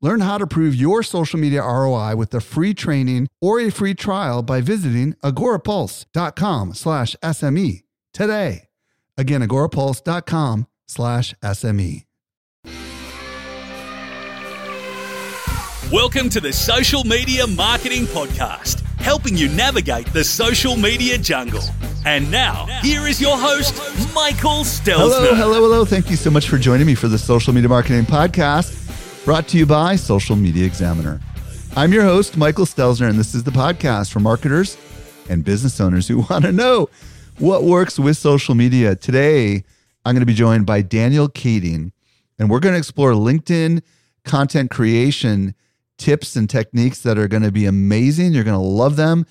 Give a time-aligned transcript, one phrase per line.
[0.00, 3.94] Learn how to prove your social media ROI with a free training or a free
[3.94, 8.68] trial by visiting agorapulse.com slash SME today.
[9.16, 12.04] Again, agorapulse.com slash SME.
[15.90, 21.62] Welcome to the Social Media Marketing Podcast, helping you navigate the social media jungle.
[22.06, 23.74] And now, here is your host,
[24.14, 24.96] Michael Stelzner.
[24.96, 25.84] Hello, hello, hello.
[25.84, 28.87] Thank you so much for joining me for the Social Media Marketing Podcast
[29.28, 31.20] brought to you by Social Media Examiner.
[31.76, 34.78] I'm your host, Michael Stelzner, and this is the podcast for marketers
[35.28, 36.88] and business owners who want to know
[37.36, 38.96] what works with social media.
[38.96, 39.64] Today,
[40.06, 41.92] I'm going to be joined by Daniel Kading,
[42.38, 43.82] and we're going to explore LinkedIn
[44.24, 45.54] content creation
[45.98, 48.32] tips and techniques that are going to be amazing.
[48.32, 49.26] You're going to love them.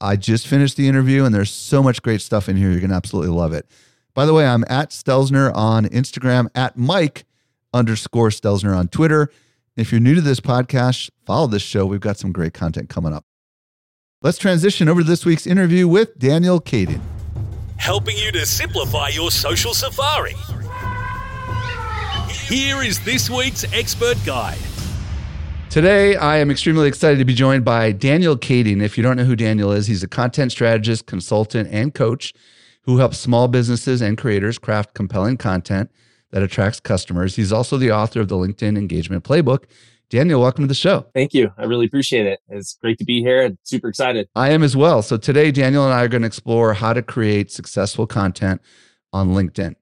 [0.00, 2.70] I just finished the interview, and there's so much great stuff in here.
[2.70, 3.66] You're going to absolutely love it.
[4.14, 7.24] By the way, I'm at Stelzner on Instagram, at Mike
[7.72, 9.30] underscore Stelzner on Twitter.
[9.76, 11.86] If you're new to this podcast, follow this show.
[11.86, 13.24] We've got some great content coming up.
[14.20, 17.00] Let's transition over to this week's interview with Daniel Kading.
[17.78, 20.34] Helping you to simplify your social safari.
[22.46, 24.58] Here is this week's expert guide.
[25.70, 28.82] Today, I am extremely excited to be joined by Daniel Kading.
[28.82, 32.34] If you don't know who Daniel is, he's a content strategist, consultant, and coach
[32.82, 35.90] who helps small businesses and creators craft compelling content
[36.32, 37.36] that attracts customers.
[37.36, 39.64] He's also the author of the LinkedIn Engagement Playbook.
[40.10, 41.06] Daniel, welcome to the show.
[41.14, 41.52] Thank you.
[41.56, 42.40] I really appreciate it.
[42.48, 44.28] It's great to be here and super excited.
[44.34, 45.00] I am as well.
[45.00, 48.60] So today, Daniel and I are going to explore how to create successful content
[49.12, 49.74] on LinkedIn.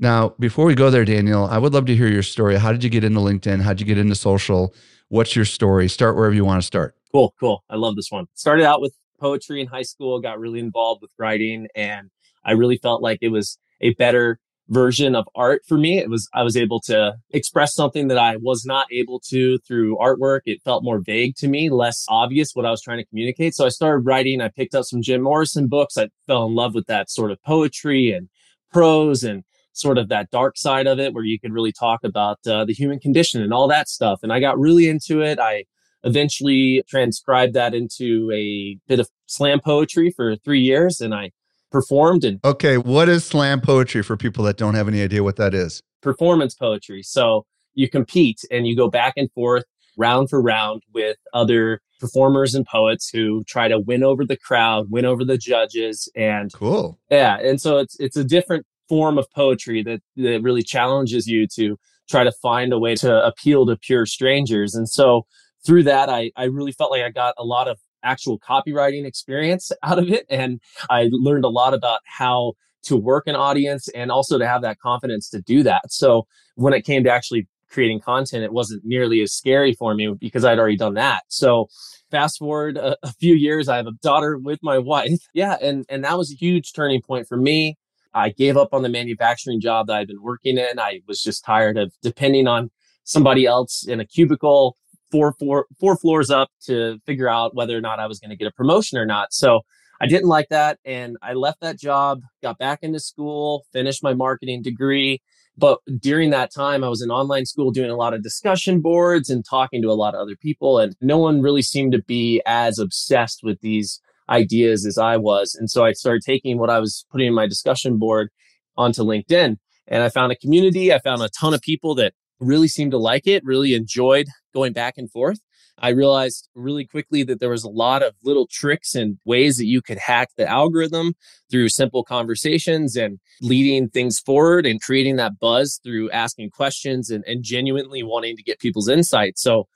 [0.00, 2.56] Now, before we go there, Daniel, I would love to hear your story.
[2.56, 3.60] How did you get into LinkedIn?
[3.60, 4.74] How did you get into social?
[5.08, 5.88] What's your story?
[5.88, 6.96] Start wherever you want to start.
[7.12, 7.62] Cool, cool.
[7.70, 8.26] I love this one.
[8.34, 12.10] Started out with poetry in high school, got really involved with writing, and
[12.44, 14.40] I really felt like it was a better
[14.72, 15.98] version of art for me.
[15.98, 19.98] It was, I was able to express something that I was not able to through
[19.98, 20.40] artwork.
[20.46, 23.54] It felt more vague to me, less obvious what I was trying to communicate.
[23.54, 24.40] So I started writing.
[24.40, 25.98] I picked up some Jim Morrison books.
[25.98, 28.28] I fell in love with that sort of poetry and
[28.72, 29.44] prose and
[29.74, 32.72] sort of that dark side of it where you could really talk about uh, the
[32.74, 34.20] human condition and all that stuff.
[34.22, 35.38] And I got really into it.
[35.38, 35.64] I
[36.04, 41.30] eventually transcribed that into a bit of slam poetry for three years and I
[41.72, 45.36] performed and okay what is slam poetry for people that don't have any idea what
[45.36, 45.82] that is?
[46.02, 47.02] performance poetry.
[47.02, 49.64] So you compete and you go back and forth
[49.96, 54.90] round for round with other performers and poets who try to win over the crowd
[54.90, 56.98] win over the judges and cool.
[57.10, 61.46] Yeah and so it's it's a different form of poetry that that really challenges you
[61.54, 61.78] to
[62.10, 64.74] try to find a way to appeal to pure strangers.
[64.74, 65.26] And so
[65.64, 69.72] through that i i really felt like i got a lot of actual copywriting experience
[69.82, 70.26] out of it.
[70.28, 72.54] And I learned a lot about how
[72.84, 75.92] to work an audience and also to have that confidence to do that.
[75.92, 76.26] So
[76.56, 80.44] when it came to actually creating content, it wasn't nearly as scary for me because
[80.44, 81.22] I'd already done that.
[81.28, 81.68] So
[82.10, 85.20] fast forward a, a few years, I have a daughter with my wife.
[85.34, 85.56] Yeah.
[85.62, 87.78] And, and that was a huge turning point for me.
[88.14, 90.78] I gave up on the manufacturing job that I'd been working in.
[90.78, 92.70] I was just tired of depending on
[93.04, 94.76] somebody else in a cubicle
[95.12, 98.36] four, four, four floors up to figure out whether or not I was going to
[98.36, 99.32] get a promotion or not.
[99.32, 99.60] So
[100.00, 100.78] I didn't like that.
[100.84, 105.22] And I left that job, got back into school, finished my marketing degree.
[105.56, 109.30] But during that time, I was in online school doing a lot of discussion boards
[109.30, 110.78] and talking to a lot of other people.
[110.78, 115.54] And no one really seemed to be as obsessed with these ideas as I was.
[115.54, 118.30] And so I started taking what I was putting in my discussion board
[118.76, 119.56] onto LinkedIn.
[119.86, 120.92] And I found a community.
[120.92, 124.72] I found a ton of people that really seemed to like it, really enjoyed going
[124.72, 125.38] back and forth.
[125.78, 129.66] I realized really quickly that there was a lot of little tricks and ways that
[129.66, 131.14] you could hack the algorithm
[131.50, 137.24] through simple conversations and leading things forward and creating that buzz through asking questions and,
[137.26, 139.38] and genuinely wanting to get people's insight.
[139.38, 139.66] So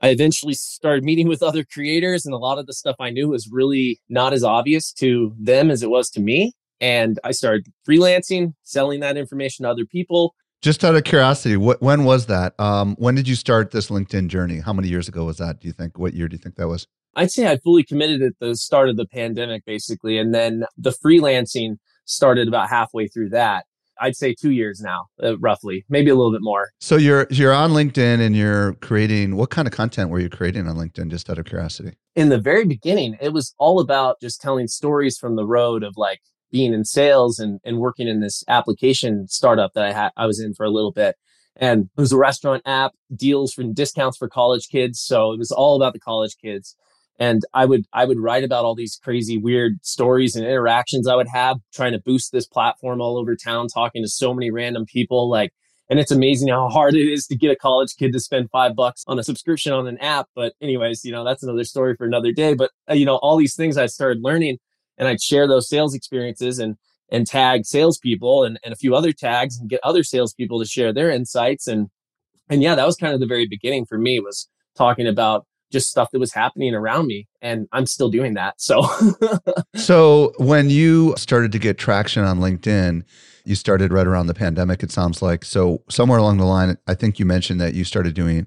[0.00, 3.28] I eventually started meeting with other creators, and a lot of the stuff I knew
[3.28, 6.52] was really not as obvious to them as it was to me.
[6.80, 10.34] And I started freelancing, selling that information to other people,
[10.64, 12.58] just out of curiosity, what, when was that?
[12.58, 14.60] Um, when did you start this LinkedIn journey?
[14.60, 15.60] How many years ago was that?
[15.60, 15.98] Do you think?
[15.98, 16.88] What year do you think that was?
[17.14, 20.90] I'd say I fully committed at the start of the pandemic, basically, and then the
[20.90, 21.76] freelancing
[22.06, 23.66] started about halfway through that.
[24.00, 26.70] I'd say two years now, uh, roughly, maybe a little bit more.
[26.80, 29.36] So you're you're on LinkedIn and you're creating.
[29.36, 31.10] What kind of content were you creating on LinkedIn?
[31.10, 31.92] Just out of curiosity.
[32.16, 35.98] In the very beginning, it was all about just telling stories from the road of
[35.98, 36.22] like
[36.54, 40.38] being in sales and, and working in this application startup that I had I was
[40.38, 41.16] in for a little bit.
[41.56, 45.00] And it was a restaurant app, deals for discounts for college kids.
[45.00, 46.76] So it was all about the college kids.
[47.18, 51.16] And I would I would write about all these crazy weird stories and interactions I
[51.16, 54.86] would have trying to boost this platform all over town, talking to so many random
[54.86, 55.28] people.
[55.28, 55.52] Like
[55.90, 58.76] and it's amazing how hard it is to get a college kid to spend five
[58.76, 60.28] bucks on a subscription on an app.
[60.36, 62.54] But anyways, you know, that's another story for another day.
[62.54, 64.58] But uh, you know, all these things I started learning
[64.98, 66.76] and I'd share those sales experiences and
[67.12, 70.92] and tag salespeople and, and a few other tags and get other salespeople to share
[70.92, 71.66] their insights.
[71.66, 71.88] And
[72.48, 75.90] and yeah, that was kind of the very beginning for me was talking about just
[75.90, 78.86] stuff that was happening around me and i'm still doing that so
[79.74, 83.02] so when you started to get traction on linkedin
[83.44, 85.44] you started right around the pandemic, it sounds like.
[85.44, 88.46] So, somewhere along the line, I think you mentioned that you started doing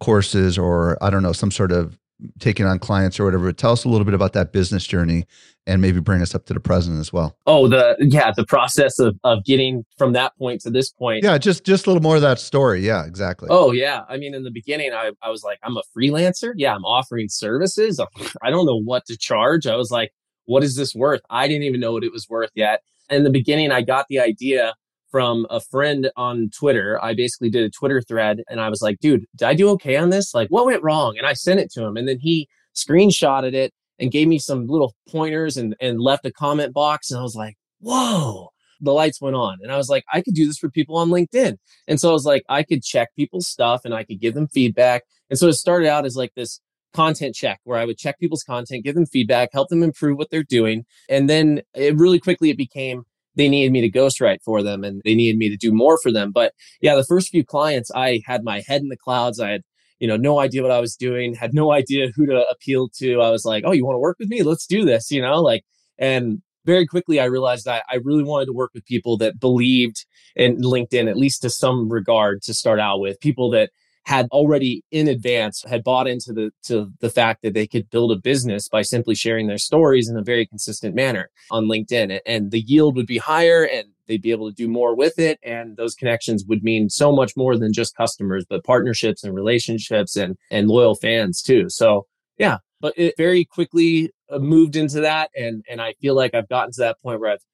[0.00, 1.98] courses or I don't know, some sort of
[2.38, 3.52] taking on clients or whatever.
[3.52, 5.26] Tell us a little bit about that business journey
[5.66, 7.36] and maybe bring us up to the present as well.
[7.46, 11.24] Oh, the yeah, the process of of getting from that point to this point.
[11.24, 12.80] Yeah, just just a little more of that story.
[12.80, 13.48] Yeah, exactly.
[13.50, 14.02] Oh yeah.
[14.08, 16.52] I mean, in the beginning I, I was like, I'm a freelancer.
[16.56, 18.00] Yeah, I'm offering services.
[18.00, 18.06] Oh,
[18.42, 19.66] I don't know what to charge.
[19.66, 20.12] I was like,
[20.46, 21.20] what is this worth?
[21.30, 24.20] I didn't even know what it was worth yet in the beginning, I got the
[24.20, 24.74] idea
[25.10, 27.02] from a friend on Twitter.
[27.02, 29.96] I basically did a Twitter thread and I was like, dude, did I do okay
[29.96, 30.34] on this?
[30.34, 31.16] Like, what went wrong?
[31.16, 31.96] And I sent it to him.
[31.96, 36.32] And then he screenshotted it and gave me some little pointers and, and left a
[36.32, 37.10] comment box.
[37.10, 38.50] And I was like, whoa,
[38.80, 39.58] the lights went on.
[39.62, 41.56] And I was like, I could do this for people on LinkedIn.
[41.86, 44.48] And so I was like, I could check people's stuff and I could give them
[44.48, 45.02] feedback.
[45.30, 46.60] And so it started out as like this
[46.94, 50.30] content check where I would check people's content, give them feedback, help them improve what
[50.30, 50.84] they're doing.
[51.08, 53.04] And then it really quickly it became
[53.38, 56.12] they needed me to ghostwrite for them and they needed me to do more for
[56.12, 56.32] them.
[56.32, 56.52] But
[56.82, 59.40] yeah, the first few clients, I had my head in the clouds.
[59.40, 59.62] I had,
[60.00, 63.22] you know, no idea what I was doing, had no idea who to appeal to.
[63.22, 64.42] I was like, oh, you want to work with me?
[64.42, 65.64] Let's do this, you know, like,
[65.98, 70.04] and very quickly I realized that I really wanted to work with people that believed
[70.34, 73.70] in LinkedIn, at least to some regard to start out with, people that
[74.08, 78.10] had already in advance had bought into the to the fact that they could build
[78.10, 82.50] a business by simply sharing their stories in a very consistent manner on LinkedIn and
[82.50, 85.76] the yield would be higher and they'd be able to do more with it and
[85.76, 90.38] those connections would mean so much more than just customers but partnerships and relationships and
[90.50, 91.68] and loyal fans too.
[91.68, 92.06] So
[92.38, 96.48] yeah but it very quickly uh, moved into that and and I feel like I've
[96.48, 97.44] gotten to that point where I've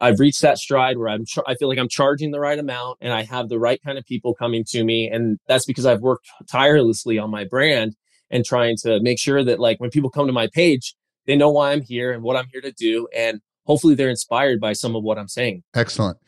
[0.00, 3.12] I've reached that stride where I'm, I feel like I'm charging the right amount and
[3.12, 5.08] I have the right kind of people coming to me.
[5.08, 7.94] And that's because I've worked tirelessly on my brand
[8.30, 10.94] and trying to make sure that like when people come to my page,
[11.26, 13.08] they know why I'm here and what I'm here to do.
[13.14, 15.62] And hopefully they're inspired by some of what I'm saying.
[15.74, 16.18] Excellent.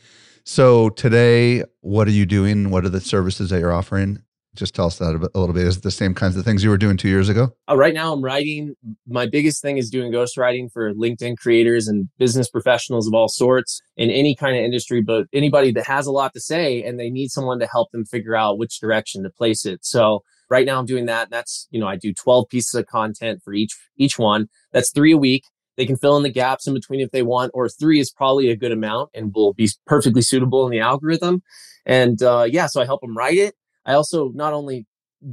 [0.44, 2.70] So today, what are you doing?
[2.70, 4.22] What are the services that you're offering?
[4.56, 5.66] Just tell us that a, little bit.
[5.66, 7.52] Is the same kinds of things you were doing two years ago?
[7.68, 8.74] Uh, right now, I'm writing.
[9.06, 13.80] My biggest thing is doing ghostwriting for LinkedIn creators and business professionals of all sorts
[13.96, 17.10] in any kind of industry, but anybody that has a lot to say and they
[17.10, 19.84] need someone to help them figure out which direction to place it.
[19.84, 21.30] So right now I'm doing that.
[21.30, 24.48] That's, you know, I do 12 pieces of content for each, each one.
[24.72, 25.44] That's three a week.
[25.76, 28.50] They can fill in the gaps in between if they want, or three is probably
[28.50, 31.42] a good amount and will be perfectly suitable in the algorithm.
[31.84, 33.54] And uh, yeah, so I help them write it.
[33.86, 34.86] I also not only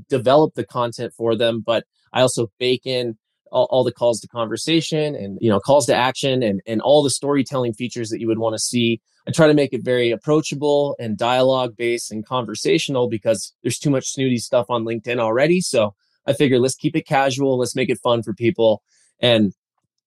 [0.09, 1.83] develop the content for them, but
[2.13, 3.17] I also bake in
[3.51, 7.03] all, all, the calls to conversation and you know calls to action and and all
[7.03, 9.01] the storytelling features that you would want to see.
[9.27, 13.89] I try to make it very approachable and dialogue based and conversational because there's too
[13.89, 15.61] much snooty stuff on LinkedIn already.
[15.61, 15.93] So
[16.25, 18.81] I figure let's keep it casual, let's make it fun for people,
[19.19, 19.53] and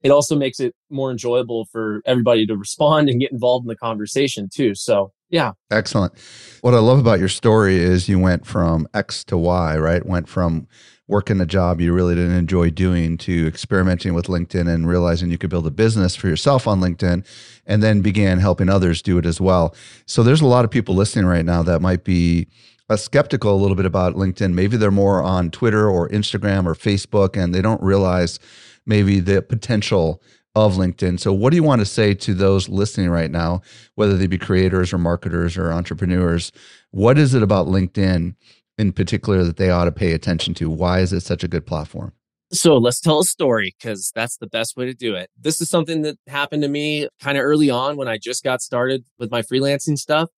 [0.03, 3.77] it also makes it more enjoyable for everybody to respond and get involved in the
[3.77, 4.75] conversation too.
[4.75, 5.53] So yeah.
[5.71, 6.13] Excellent.
[6.61, 10.05] What I love about your story is you went from X to Y, right?
[10.05, 10.67] Went from
[11.09, 15.39] working a job you really didn't enjoy doing to experimenting with LinkedIn and realizing you
[15.39, 17.25] could build a business for yourself on LinkedIn
[17.65, 19.75] and then began helping others do it as well.
[20.07, 22.49] So there's a lot of people listening right now that might be
[22.89, 24.53] uh, skeptical a little bit about LinkedIn.
[24.53, 28.39] Maybe they're more on Twitter or Instagram or Facebook and they don't realize
[28.85, 30.23] maybe the potential
[30.57, 31.21] of LinkedIn.
[31.21, 33.61] So, what do you want to say to those listening right now,
[33.95, 36.51] whether they be creators or marketers or entrepreneurs?
[36.91, 38.35] What is it about LinkedIn
[38.79, 40.71] in particular that they ought to pay attention to?
[40.71, 42.13] Why is it such a good platform?
[42.53, 45.31] So let's tell a story because that's the best way to do it.
[45.39, 48.63] This is something that happened to me kind of early on when I just got
[48.63, 50.31] started with my freelancing stuff.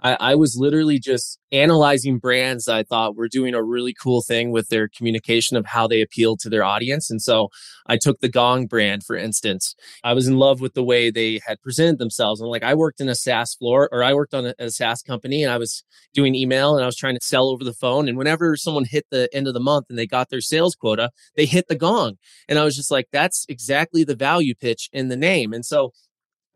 [0.00, 4.50] I, I, was literally just analyzing brands I thought were doing a really cool thing
[4.50, 7.10] with their communication of how they appeal to their audience.
[7.10, 7.48] And so
[7.86, 9.74] I took the Gong brand, for instance.
[10.04, 12.40] I was in love with the way they had presented themselves.
[12.40, 15.02] And like I worked in a SaaS floor or I worked on a, a SaaS
[15.02, 18.08] company and I was doing email and I was trying to sell over the phone.
[18.08, 21.10] And whenever someone hit the end of the month and they got their sales quota,
[21.36, 22.18] they hit the gong.
[22.48, 25.52] And I was just like, that's exactly the value pitch in the name.
[25.52, 25.92] And so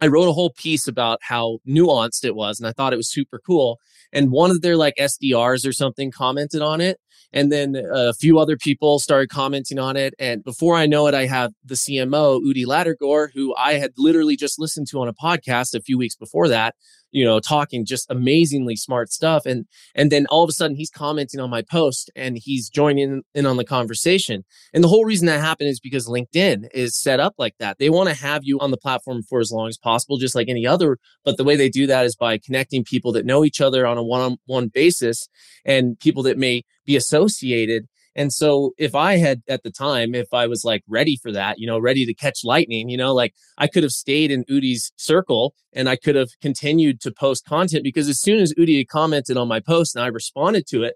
[0.01, 3.11] I wrote a whole piece about how nuanced it was and I thought it was
[3.11, 3.79] super cool.
[4.13, 6.99] And one of their like SDRs or something commented on it.
[7.33, 10.15] And then a few other people started commenting on it.
[10.19, 14.37] And before I know it, I have the CMO, Udi Ledergor, who I had literally
[14.37, 16.75] just listened to on a podcast a few weeks before that,
[17.13, 19.47] you know, talking just amazingly smart stuff.
[19.47, 23.23] And and then all of a sudden he's commenting on my post and he's joining
[23.35, 24.45] in on the conversation.
[24.73, 27.79] And the whole reason that happened is because LinkedIn is set up like that.
[27.79, 30.49] They want to have you on the platform for as long as possible, just like
[30.49, 30.99] any other.
[31.25, 33.99] But the way they do that is by connecting people that know each other on
[33.99, 35.29] a one-on-one basis
[35.65, 37.87] and people that may be associated.
[38.17, 41.61] And so if I had at the time, if I was like ready for that,
[41.61, 44.93] you know, ready to catch lightning, you know, like I could have stayed in Udi's
[44.97, 49.37] circle and I could have continued to post content because as soon as Udi commented
[49.37, 50.95] on my post and I responded to it,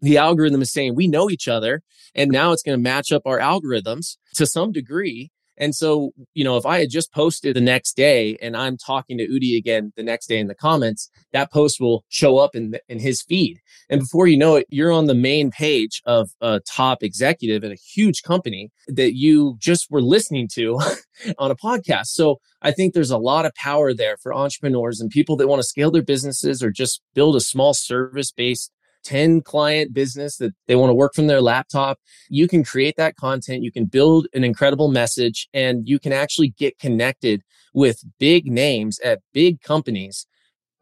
[0.00, 1.82] the algorithm is saying we know each other
[2.14, 6.44] and now it's going to match up our algorithms to some degree and so, you
[6.44, 9.92] know, if I had just posted the next day and I'm talking to Udi again
[9.96, 13.22] the next day in the comments, that post will show up in, the, in his
[13.22, 13.60] feed.
[13.88, 17.72] And before you know it, you're on the main page of a top executive at
[17.72, 20.80] a huge company that you just were listening to
[21.38, 22.06] on a podcast.
[22.06, 25.60] So I think there's a lot of power there for entrepreneurs and people that want
[25.60, 28.72] to scale their businesses or just build a small service based
[29.04, 33.16] 10 client business that they want to work from their laptop, you can create that
[33.16, 33.62] content.
[33.62, 37.42] You can build an incredible message and you can actually get connected
[37.74, 40.26] with big names at big companies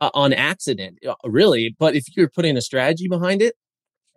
[0.00, 1.74] uh, on accident, uh, really.
[1.78, 3.54] But if you're putting a strategy behind it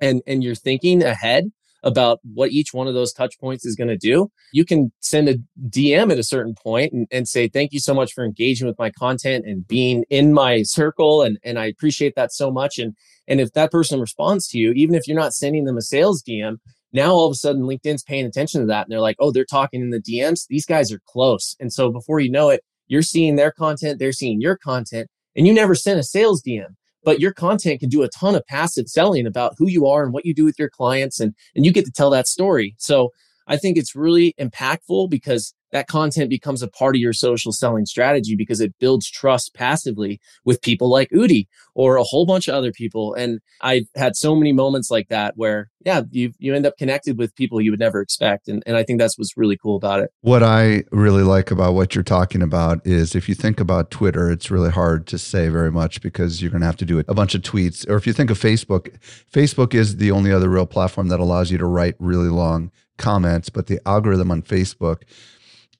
[0.01, 1.51] and, and you're thinking ahead,
[1.85, 5.29] about what each one of those touch points is going to do, you can send
[5.29, 5.35] a
[5.69, 8.77] DM at a certain point and, and, say, thank you so much for engaging with
[8.79, 11.21] my content and being in my circle.
[11.21, 12.79] And, and I appreciate that so much.
[12.79, 12.95] And,
[13.27, 16.23] and if that person responds to you, even if you're not sending them a sales
[16.23, 16.57] DM,
[16.91, 19.45] now all of a sudden LinkedIn's paying attention to that and they're like, oh, they're
[19.45, 20.47] talking in the DMs.
[20.47, 21.55] These guys are close.
[21.59, 25.45] And so before you know it, you're seeing their content, they're seeing your content, and
[25.45, 26.75] you never sent a sales DM.
[27.05, 30.11] But your content can do a ton of passive selling about who you are and
[30.11, 32.75] what you do with your clients, and, and you get to tell that story.
[32.77, 33.11] So
[33.47, 37.85] I think it's really impactful because that content becomes a part of your social selling
[37.85, 42.55] strategy because it builds trust passively with people like Udi or a whole bunch of
[42.55, 43.13] other people.
[43.13, 47.17] And I've had so many moments like that where, yeah, you you end up connected
[47.17, 48.47] with people you would never expect.
[48.47, 50.11] And, and I think that's what's really cool about it.
[50.21, 54.31] What I really like about what you're talking about is if you think about Twitter,
[54.31, 57.13] it's really hard to say very much because you're going to have to do a
[57.13, 57.85] bunch of tweets.
[57.89, 58.97] Or if you think of Facebook,
[59.29, 63.49] Facebook is the only other real platform that allows you to write really long comments,
[63.49, 65.01] but the algorithm on Facebook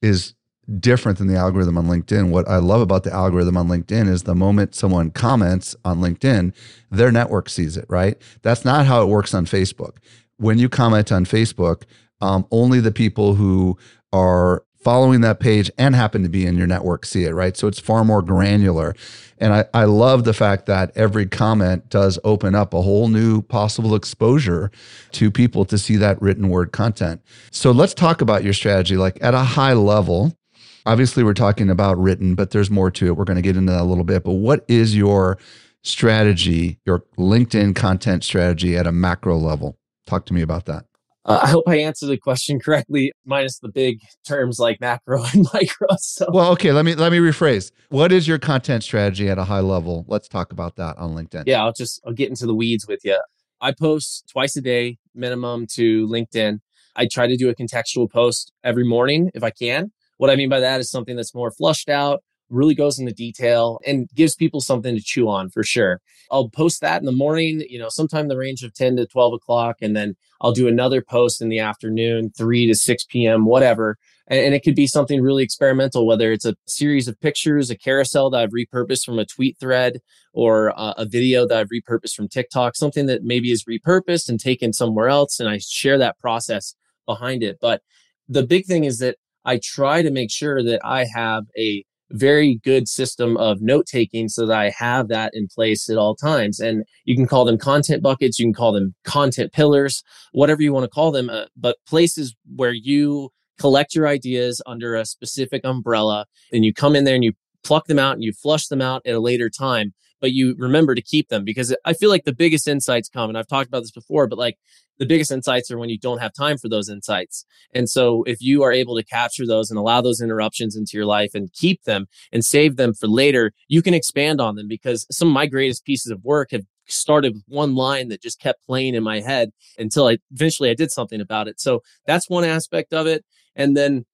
[0.06, 0.36] is
[0.80, 2.30] different than the algorithm on LinkedIn.
[2.30, 6.54] What I love about the algorithm on LinkedIn is the moment someone comments on LinkedIn,
[6.90, 8.18] their network sees it, right?
[8.42, 9.98] That's not how it works on Facebook.
[10.38, 11.84] When you comment on Facebook,
[12.22, 13.78] um, only the people who
[14.12, 17.58] are following that page and happen to be in your network see it, right?
[17.58, 18.96] So it's far more granular.
[19.40, 23.42] And I, I love the fact that every comment does open up a whole new
[23.42, 24.70] possible exposure
[25.14, 27.22] to people to see that written word content.
[27.50, 30.38] So let's talk about your strategy, like at a high level.
[30.86, 33.18] Obviously, we're talking about written, but there's more to it.
[33.18, 34.24] We're going to get into that a little bit.
[34.24, 35.40] But what is your
[35.82, 39.80] strategy, your LinkedIn content strategy at a macro level?
[40.06, 40.86] Talk to me about that.
[41.26, 45.48] Uh, I hope I answered the question correctly, minus the big terms like macro and
[45.54, 45.88] micro.
[45.98, 46.28] So.
[46.32, 47.72] Well, okay, let me let me rephrase.
[47.90, 50.06] What is your content strategy at a high level?
[50.08, 51.44] Let's talk about that on LinkedIn.
[51.48, 53.20] Yeah, I'll just I'll get into the weeds with you.
[53.60, 56.60] I post twice a day minimum to LinkedIn.
[56.96, 59.92] I try to do a contextual post every morning if I can.
[60.18, 63.80] What I mean by that is something that's more flushed out, really goes into detail
[63.86, 66.02] and gives people something to chew on for sure.
[66.32, 69.34] I'll post that in the morning, you know, sometime the range of 10 to 12
[69.34, 69.78] o'clock.
[69.82, 73.98] And then I'll do another post in the afternoon, 3 to 6 p.m., whatever.
[74.28, 78.32] And, it could be something really experimental, whether it's a series of pictures, a carousel
[78.32, 80.00] that I've repurposed from a tweet thread,
[80.34, 84.40] or a, a video that I've repurposed from TikTok, something that maybe is repurposed and
[84.40, 85.40] taken somewhere else.
[85.40, 86.76] And I share that process
[87.06, 87.60] behind it.
[87.62, 87.82] But
[88.28, 92.60] the big thing is that I try to make sure that I have a very
[92.64, 96.60] good system of note taking so that I have that in place at all times.
[96.60, 100.74] And you can call them content buckets, you can call them content pillars, whatever you
[100.74, 105.62] want to call them, uh, but places where you collect your ideas under a specific
[105.64, 107.34] umbrella and you come in there and you
[107.64, 110.96] pluck them out and you flush them out at a later time but you remember
[110.96, 113.82] to keep them because I feel like the biggest insights come, and I've talked about
[113.82, 114.58] this before, but like
[114.98, 117.46] the biggest insights are when you don't have time for those insights.
[117.74, 121.06] And so if you are able to capture those and allow those interruptions into your
[121.06, 125.06] life and keep them and save them for later, you can expand on them because
[125.12, 128.66] some of my greatest pieces of work have started with one line that just kept
[128.66, 131.60] playing in my head until I eventually I did something about it.
[131.60, 133.26] So that's one aspect of it.
[133.56, 134.06] And then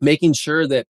[0.00, 0.86] making sure that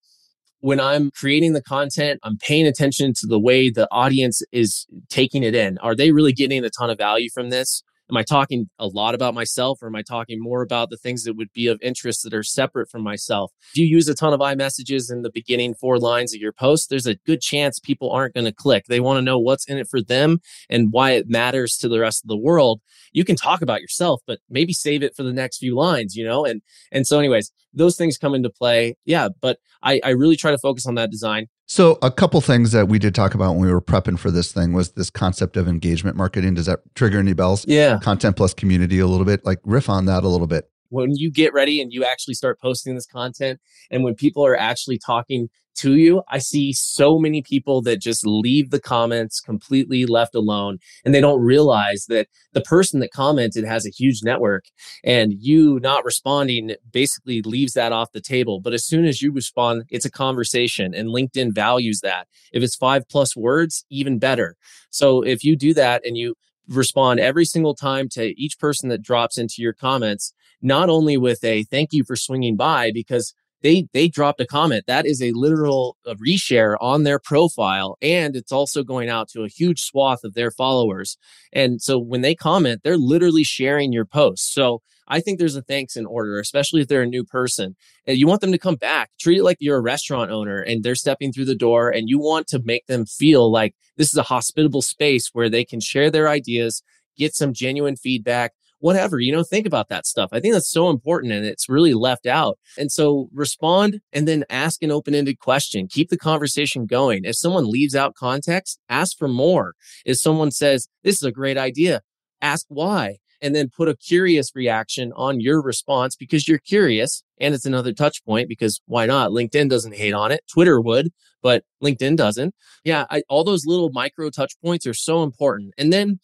[0.61, 5.43] when I'm creating the content, I'm paying attention to the way the audience is taking
[5.43, 5.79] it in.
[5.79, 7.83] Are they really getting a ton of value from this?
[8.11, 11.25] Am I talking a lot about myself or am I talking more about the things
[11.25, 13.53] that would be of interest that are separate from myself?
[13.73, 16.91] If you use a ton of iMessages in the beginning four lines of your post,
[16.91, 18.87] there's a good chance people aren't going to click.
[18.87, 22.01] They want to know what's in it for them and why it matters to the
[22.01, 22.81] rest of the world.
[23.13, 26.25] You can talk about yourself, but maybe save it for the next few lines, you
[26.25, 26.45] know?
[26.45, 26.63] And
[26.93, 28.97] and so anyways, those things come into play.
[29.05, 31.47] Yeah, but I, I really try to focus on that design.
[31.71, 34.53] So, a couple things that we did talk about when we were prepping for this
[34.53, 36.55] thing was this concept of engagement marketing.
[36.55, 37.67] Does that trigger any bells?
[37.69, 37.99] Yeah.
[37.99, 40.71] Content plus community a little bit, like riff on that a little bit.
[40.89, 43.61] When you get ready and you actually start posting this content,
[43.91, 46.23] and when people are actually talking to you.
[46.29, 51.21] I see so many people that just leave the comments completely left alone and they
[51.21, 54.65] don't realize that the person that commented has a huge network
[55.05, 58.61] and you not responding basically leaves that off the table.
[58.61, 62.27] But as soon as you respond, it's a conversation and LinkedIn values that.
[62.53, 64.57] If it's five plus words, even better.
[64.91, 66.35] So if you do that and you
[66.69, 71.43] respond every single time to each person that drops into your comments, not only with
[71.45, 74.85] a thank you for swinging by, because they they dropped a comment.
[74.87, 79.43] That is a literal a reshare on their profile and it's also going out to
[79.43, 81.17] a huge swath of their followers.
[81.53, 84.53] And so when they comment they're literally sharing your post.
[84.53, 87.75] So i think there's a thanks in order especially if they're a new person
[88.07, 89.11] and you want them to come back.
[89.21, 92.19] Treat it like you're a restaurant owner and they're stepping through the door and you
[92.19, 96.11] want to make them feel like this is a hospitable space where they can share
[96.11, 96.83] their ideas
[97.19, 100.31] get some genuine feedback whatever, you know, think about that stuff.
[100.33, 102.59] I think that's so important and it's really left out.
[102.77, 105.89] And so respond and then ask an open ended question.
[105.89, 107.25] Keep the conversation going.
[107.25, 109.75] If someone leaves out context, ask for more.
[110.05, 112.03] If someone says, this is a great idea,
[112.41, 113.17] ask why.
[113.41, 117.23] And then put a curious reaction on your response because you're curious.
[117.41, 119.31] And it's another touch point because why not?
[119.31, 120.41] LinkedIn doesn't hate on it.
[120.53, 122.53] Twitter would, but LinkedIn doesn't.
[122.83, 123.07] Yeah.
[123.11, 125.73] I, all those little micro touch points are so important.
[125.79, 126.19] And then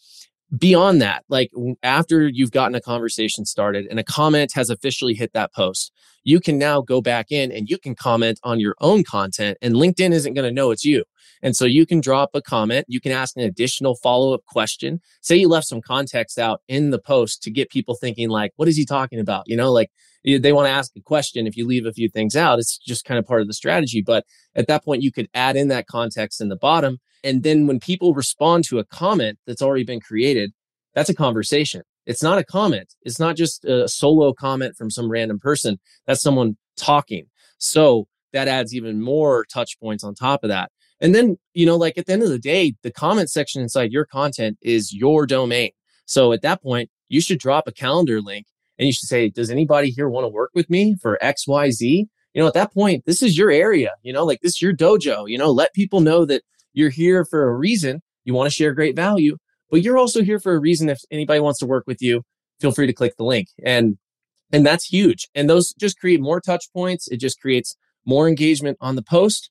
[0.59, 1.51] beyond that, like
[1.83, 6.41] after you've gotten a conversation started and a comment has officially hit that post, you
[6.41, 10.13] can now go back in and you can comment on your own content and LinkedIn
[10.13, 11.05] isn't going to know it's you.
[11.43, 15.01] And so you can drop a comment, you can ask an additional follow up question.
[15.21, 18.69] Say you left some context out in the post to get people thinking like, what
[18.69, 19.45] is he talking about?
[19.47, 19.91] You know, like
[20.25, 21.47] they want to ask a question.
[21.47, 24.03] If you leave a few things out, it's just kind of part of the strategy.
[24.03, 27.67] But at that point, you could add in that context in the bottom and then
[27.67, 30.53] when people respond to a comment that's already been created,
[30.95, 31.83] that's a conversation.
[32.07, 32.95] It's not a comment.
[33.03, 35.81] It's not just a solo comment from some random person.
[36.07, 37.25] That's someone talking.
[37.57, 40.71] So that adds even more touch points on top of that.
[41.01, 43.91] And then, you know, like at the end of the day, the comment section inside
[43.91, 45.71] your content is your domain.
[46.05, 48.47] So at that point, you should drop a calendar link
[48.79, 52.07] and you should say, does anybody here want to work with me for XYZ?
[52.33, 54.75] You know, at that point, this is your area, you know, like this is your
[54.75, 58.03] dojo, you know, let people know that you're here for a reason.
[58.25, 59.37] You want to share great value,
[59.71, 60.89] but you're also here for a reason.
[60.89, 62.23] If anybody wants to work with you,
[62.61, 63.49] feel free to click the link.
[63.65, 63.99] And
[64.53, 65.29] and that's huge.
[65.35, 67.09] And those just create more touch points.
[67.09, 69.51] It just creates more engagement on the post.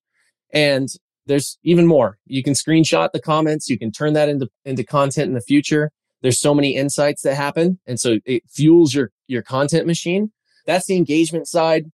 [0.53, 0.87] And
[1.25, 2.17] there's even more.
[2.25, 3.69] You can screenshot the comments.
[3.69, 5.91] You can turn that into, into content in the future.
[6.21, 7.79] There's so many insights that happen.
[7.85, 10.31] And so it fuels your, your content machine.
[10.65, 11.91] That's the engagement side.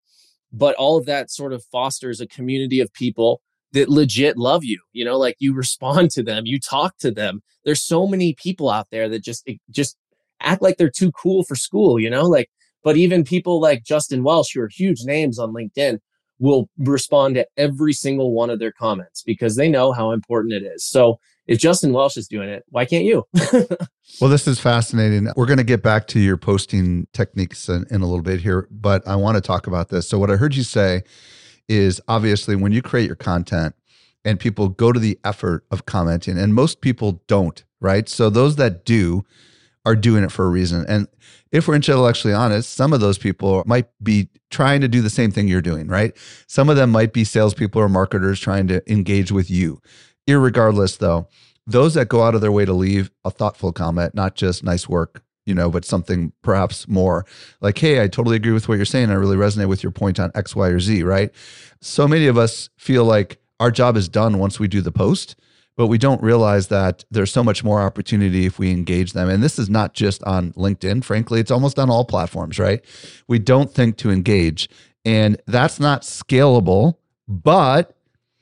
[0.52, 4.80] But all of that sort of fosters a community of people that legit love you
[4.94, 8.70] you know like you respond to them you talk to them there's so many people
[8.70, 9.98] out there that just eh, just
[10.42, 12.50] act like they're too cool for school you know like
[12.84, 16.00] but even people like justin welsh who are huge names on linkedin
[16.40, 20.64] will respond to every single one of their comments because they know how important it
[20.64, 23.26] is so if Justin Welsh is doing it, why can't you?
[24.22, 25.28] well, this is fascinating.
[25.36, 28.68] We're going to get back to your posting techniques in, in, a little bit here,
[28.70, 30.08] but I want to talk about this.
[30.08, 31.02] So, what I heard you say
[31.68, 33.74] is obviously when you create your content
[34.24, 38.08] and people go to the effort of commenting, and most people don't, right?
[38.08, 39.26] So those that do
[39.86, 40.86] are doing it for a reason.
[40.88, 41.08] And
[41.52, 45.32] if we're intellectually honest, some of those people might be trying to do the same
[45.32, 46.16] thing you're doing, right?
[46.48, 49.82] Some of them might be salespeople or marketers trying to engage with you.
[50.30, 51.28] Irregardless, though,
[51.66, 54.88] those that go out of their way to leave a thoughtful comment, not just nice
[54.88, 57.26] work, you know, but something perhaps more
[57.62, 59.10] like, hey, I totally agree with what you're saying.
[59.10, 61.32] I really resonate with your point on X, Y, or Z, right?
[61.82, 65.36] So many of us feel like our job is done once we do the post,
[65.76, 69.30] but we don't realize that there's so much more opportunity if we engage them.
[69.30, 72.84] And this is not just on LinkedIn, frankly, it's almost on all platforms, right?
[73.28, 74.70] We don't think to engage.
[75.06, 76.96] And that's not scalable,
[77.28, 77.96] but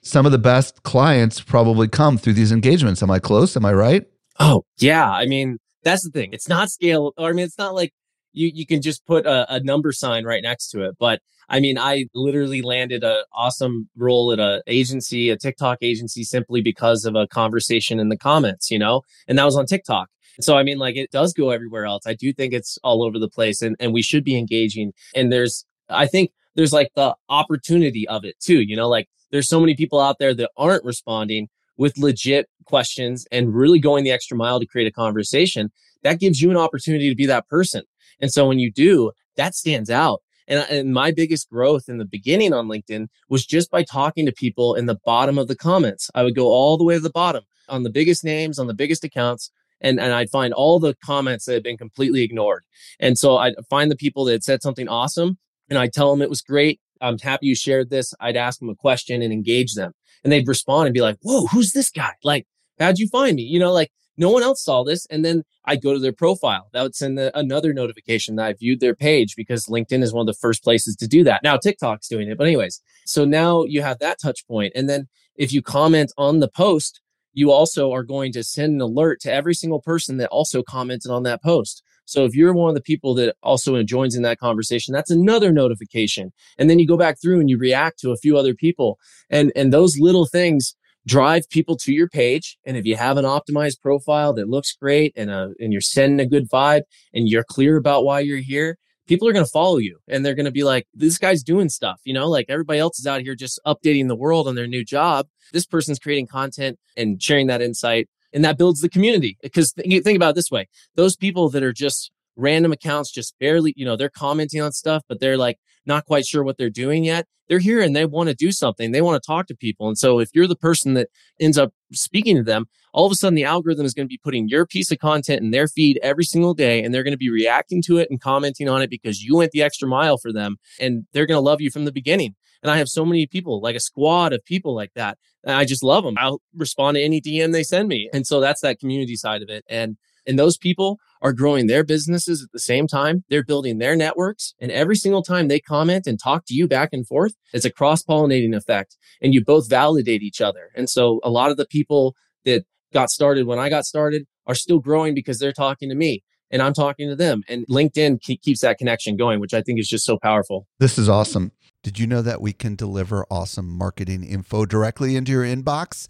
[0.07, 3.03] some of the best clients probably come through these engagements.
[3.03, 3.55] Am I close?
[3.57, 4.05] Am I right?
[4.39, 5.11] Oh, yeah.
[5.11, 6.29] I mean, that's the thing.
[6.31, 7.13] It's not scale.
[7.17, 7.93] Or I mean, it's not like
[8.33, 10.95] you you can just put a, a number sign right next to it.
[10.99, 16.23] But I mean, I literally landed an awesome role at a agency, a TikTok agency,
[16.23, 20.09] simply because of a conversation in the comments, you know, and that was on TikTok.
[20.39, 22.05] So I mean, like it does go everywhere else.
[22.05, 24.93] I do think it's all over the place, and and we should be engaging.
[25.15, 28.61] And there's, I think there's like the opportunity of it too.
[28.61, 33.27] You know, like there's so many people out there that aren't responding with legit questions
[33.31, 35.71] and really going the extra mile to create a conversation.
[36.03, 37.83] That gives you an opportunity to be that person.
[38.19, 40.21] And so when you do, that stands out.
[40.47, 44.31] And, and my biggest growth in the beginning on LinkedIn was just by talking to
[44.31, 46.09] people in the bottom of the comments.
[46.15, 48.73] I would go all the way to the bottom on the biggest names, on the
[48.73, 52.63] biggest accounts, and, and I'd find all the comments that had been completely ignored.
[52.99, 55.37] And so I'd find the people that said something awesome
[55.69, 56.79] and I'd tell them it was great.
[57.01, 58.13] I'm happy you shared this.
[58.19, 59.93] I'd ask them a question and engage them.
[60.23, 62.13] And they'd respond and be like, whoa, who's this guy?
[62.23, 62.45] Like,
[62.79, 63.43] how'd you find me?
[63.43, 65.05] You know, like no one else saw this.
[65.07, 66.69] And then I'd go to their profile.
[66.73, 70.27] That would send the, another notification that I viewed their page because LinkedIn is one
[70.27, 71.43] of the first places to do that.
[71.43, 72.37] Now TikTok's doing it.
[72.37, 74.73] But anyways, so now you have that touch point.
[74.75, 77.01] And then if you comment on the post,
[77.33, 81.11] you also are going to send an alert to every single person that also commented
[81.11, 81.83] on that post.
[82.07, 85.51] So if you're one of the people that also joins in that conversation, that's another
[85.51, 86.31] notification.
[86.57, 88.97] And then you go back through and you react to a few other people.
[89.29, 92.57] And and those little things drive people to your page.
[92.65, 96.19] And if you have an optimized profile that looks great and a, and you're sending
[96.19, 96.81] a good vibe
[97.13, 100.35] and you're clear about why you're here, people are going to follow you and they're
[100.35, 103.21] going to be like, this guy's doing stuff, you know, like everybody else is out
[103.21, 105.27] here just updating the world on their new job.
[105.53, 109.35] This person's creating content and sharing that insight and that builds the community.
[109.41, 113.33] Because th- think about it this way those people that are just random accounts, just
[113.39, 116.69] barely, you know, they're commenting on stuff, but they're like not quite sure what they're
[116.69, 117.27] doing yet.
[117.47, 118.91] They're here and they want to do something.
[118.91, 119.87] They want to talk to people.
[119.87, 121.07] And so if you're the person that
[121.39, 124.19] ends up speaking to them, all of a sudden the algorithm is going to be
[124.21, 127.17] putting your piece of content in their feed every single day and they're going to
[127.17, 130.33] be reacting to it and commenting on it because you went the extra mile for
[130.33, 132.35] them and they're going to love you from the beginning.
[132.63, 135.17] And I have so many people, like a squad of people like that.
[135.43, 136.15] And I just love them.
[136.17, 138.09] I'll respond to any DM they send me.
[138.13, 139.63] And so that's that community side of it.
[139.69, 139.97] And
[140.27, 143.23] and those people are growing their businesses at the same time.
[143.29, 144.53] They're building their networks.
[144.59, 147.71] And every single time they comment and talk to you back and forth, it's a
[147.71, 148.97] cross pollinating effect.
[149.21, 150.69] And you both validate each other.
[150.75, 154.55] And so a lot of the people that got started when I got started are
[154.55, 157.43] still growing because they're talking to me and I'm talking to them.
[157.47, 160.67] And LinkedIn keeps that connection going, which I think is just so powerful.
[160.79, 161.51] This is awesome.
[161.83, 166.07] Did you know that we can deliver awesome marketing info directly into your inbox?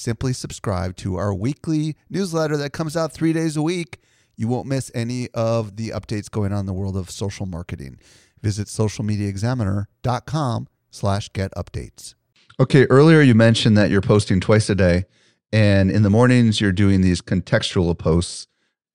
[0.00, 3.98] Simply subscribe to our weekly newsletter that comes out three days a week.
[4.34, 7.98] You won't miss any of the updates going on in the world of social marketing.
[8.40, 12.14] Visit socialmediaexaminer.com slash get updates.
[12.58, 15.04] Okay, earlier you mentioned that you're posting twice a day,
[15.52, 18.46] and in the mornings you're doing these contextual posts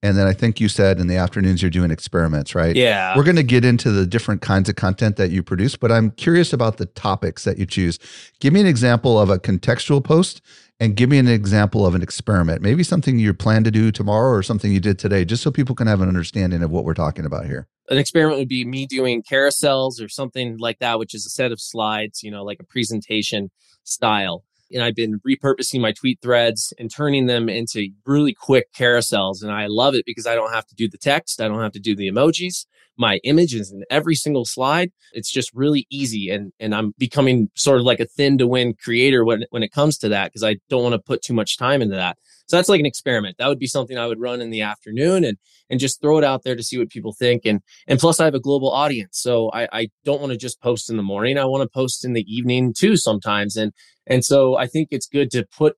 [0.06, 2.76] and then I think you said in the afternoons you're doing experiments, right?
[2.76, 3.18] Yeah.
[3.18, 6.12] We're going to get into the different kinds of content that you produce, but I'm
[6.12, 7.98] curious about the topics that you choose.
[8.40, 10.42] Give me an example of a contextual post
[10.80, 12.62] and give me an example of an experiment.
[12.62, 15.76] Maybe something you plan to do tomorrow or something you did today, just so people
[15.76, 17.68] can have an understanding of what we're talking about here.
[17.90, 21.52] An experiment would be me doing carousels or something like that, which is a set
[21.52, 23.52] of slides, you know, like a presentation
[23.84, 29.42] style and I've been repurposing my tweet threads and turning them into really quick carousels.
[29.42, 31.74] And I love it because I don't have to do the text, I don't have
[31.74, 32.66] to do the emojis.
[32.98, 34.92] My image is in every single slide.
[35.12, 36.30] It's just really easy.
[36.30, 39.74] And, and I'm becoming sort of like a thin to win creator when, when it
[39.74, 42.18] comes to that because I don't want to put too much time into that.
[42.48, 43.38] So that's like an experiment.
[43.40, 45.38] That would be something I would run in the afternoon and
[45.70, 47.46] and just throw it out there to see what people think.
[47.46, 49.20] And and plus I have a global audience.
[49.20, 51.38] So I, I don't want to just post in the morning.
[51.38, 53.56] I want to post in the evening too sometimes.
[53.56, 53.74] And
[54.08, 55.76] and so I think it's good to put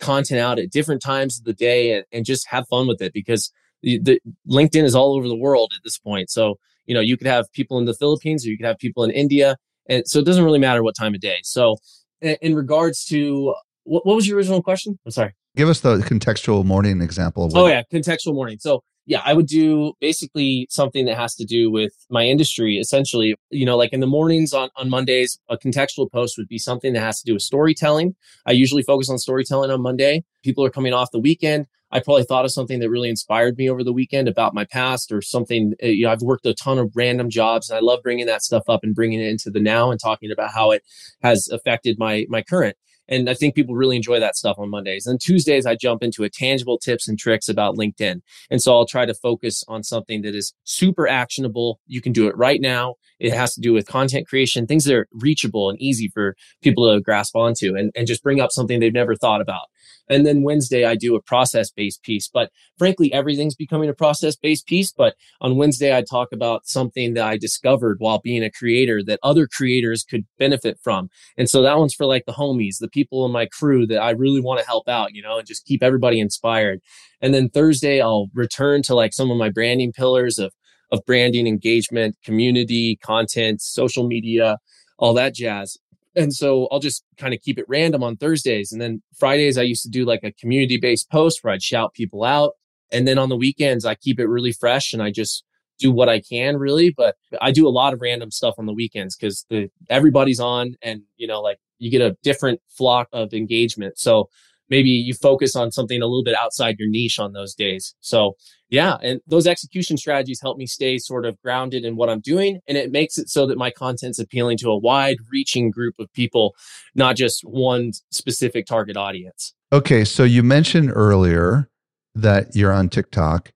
[0.00, 3.12] content out at different times of the day and, and just have fun with it
[3.12, 3.52] because
[3.82, 6.30] the, the LinkedIn is all over the world at this point.
[6.30, 6.56] So,
[6.86, 9.10] you know, you could have people in the Philippines or you could have people in
[9.10, 9.56] India.
[9.88, 11.38] And so it doesn't really matter what time of day.
[11.42, 11.76] So
[12.20, 13.54] in, regards to
[13.84, 14.98] what, what was your original question?
[15.04, 15.34] I'm sorry.
[15.56, 17.50] Give us the contextual morning example.
[17.54, 18.58] oh yeah, contextual morning.
[18.60, 22.78] So yeah, I would do basically something that has to do with my industry.
[22.78, 26.58] Essentially, you know, like in the mornings on, on Mondays, a contextual post would be
[26.58, 28.14] something that has to do with storytelling.
[28.46, 30.22] I usually focus on storytelling on Monday.
[30.44, 31.66] People are coming off the weekend.
[31.92, 35.10] I probably thought of something that really inspired me over the weekend about my past
[35.10, 35.74] or something.
[35.82, 38.42] Uh, you know, I've worked a ton of random jobs and I love bringing that
[38.42, 40.84] stuff up and bringing it into the now and talking about how it
[41.22, 42.76] has affected my, my current.
[43.10, 45.06] And I think people really enjoy that stuff on Mondays.
[45.06, 48.20] And Tuesdays, I jump into a tangible tips and tricks about LinkedIn.
[48.50, 51.80] And so I'll try to focus on something that is super actionable.
[51.86, 52.94] You can do it right now.
[53.18, 56.90] It has to do with content creation, things that are reachable and easy for people
[56.90, 59.66] to grasp onto and, and just bring up something they've never thought about.
[60.10, 62.28] And then Wednesday, I do a process based piece.
[62.28, 64.92] But frankly, everything's becoming a process based piece.
[64.92, 69.20] But on Wednesday, I talk about something that I discovered while being a creator that
[69.22, 71.08] other creators could benefit from.
[71.38, 74.10] And so that one's for like the homies, the people in my crew that I
[74.10, 76.80] really want to help out, you know, and just keep everybody inspired.
[77.20, 80.52] And then Thursday, I'll return to like some of my branding pillars of
[80.92, 84.58] of branding, engagement, community, content, social media,
[84.98, 85.76] all that jazz.
[86.16, 88.72] And so I'll just kind of keep it random on Thursdays.
[88.72, 91.94] And then Fridays, I used to do like a community based post where I'd shout
[91.94, 92.52] people out.
[92.90, 95.44] And then on the weekends, I keep it really fresh and I just
[95.78, 96.92] do what I can really.
[96.94, 100.74] But I do a lot of random stuff on the weekends because the everybody's on
[100.82, 103.98] and, you know, like you get a different flock of engagement.
[103.98, 104.28] So
[104.68, 107.94] maybe you focus on something a little bit outside your niche on those days.
[108.00, 108.36] So
[108.68, 112.60] yeah, and those execution strategies help me stay sort of grounded in what I'm doing.
[112.68, 116.12] And it makes it so that my content's appealing to a wide reaching group of
[116.12, 116.54] people,
[116.94, 119.54] not just one specific target audience.
[119.72, 120.04] Okay.
[120.04, 121.68] So you mentioned earlier
[122.14, 123.52] that you're on TikTok,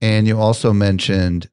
[0.00, 1.48] and you also mentioned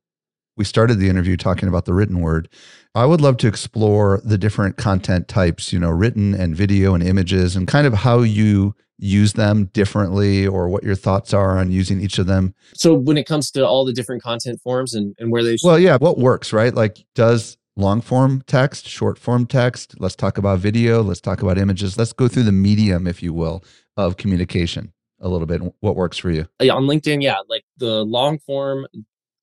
[0.55, 2.49] we started the interview talking about the written word.
[2.95, 7.01] I would love to explore the different content types, you know, written and video and
[7.01, 11.71] images, and kind of how you use them differently or what your thoughts are on
[11.71, 12.53] using each of them.
[12.75, 15.57] So, when it comes to all the different content forms and, and where they.
[15.63, 16.73] Well, yeah, what works, right?
[16.73, 21.57] Like, does long form text, short form text, let's talk about video, let's talk about
[21.57, 23.63] images, let's go through the medium, if you will,
[23.97, 25.61] of communication a little bit.
[25.79, 26.45] What works for you?
[26.61, 28.85] Yeah, on LinkedIn, yeah, like the long form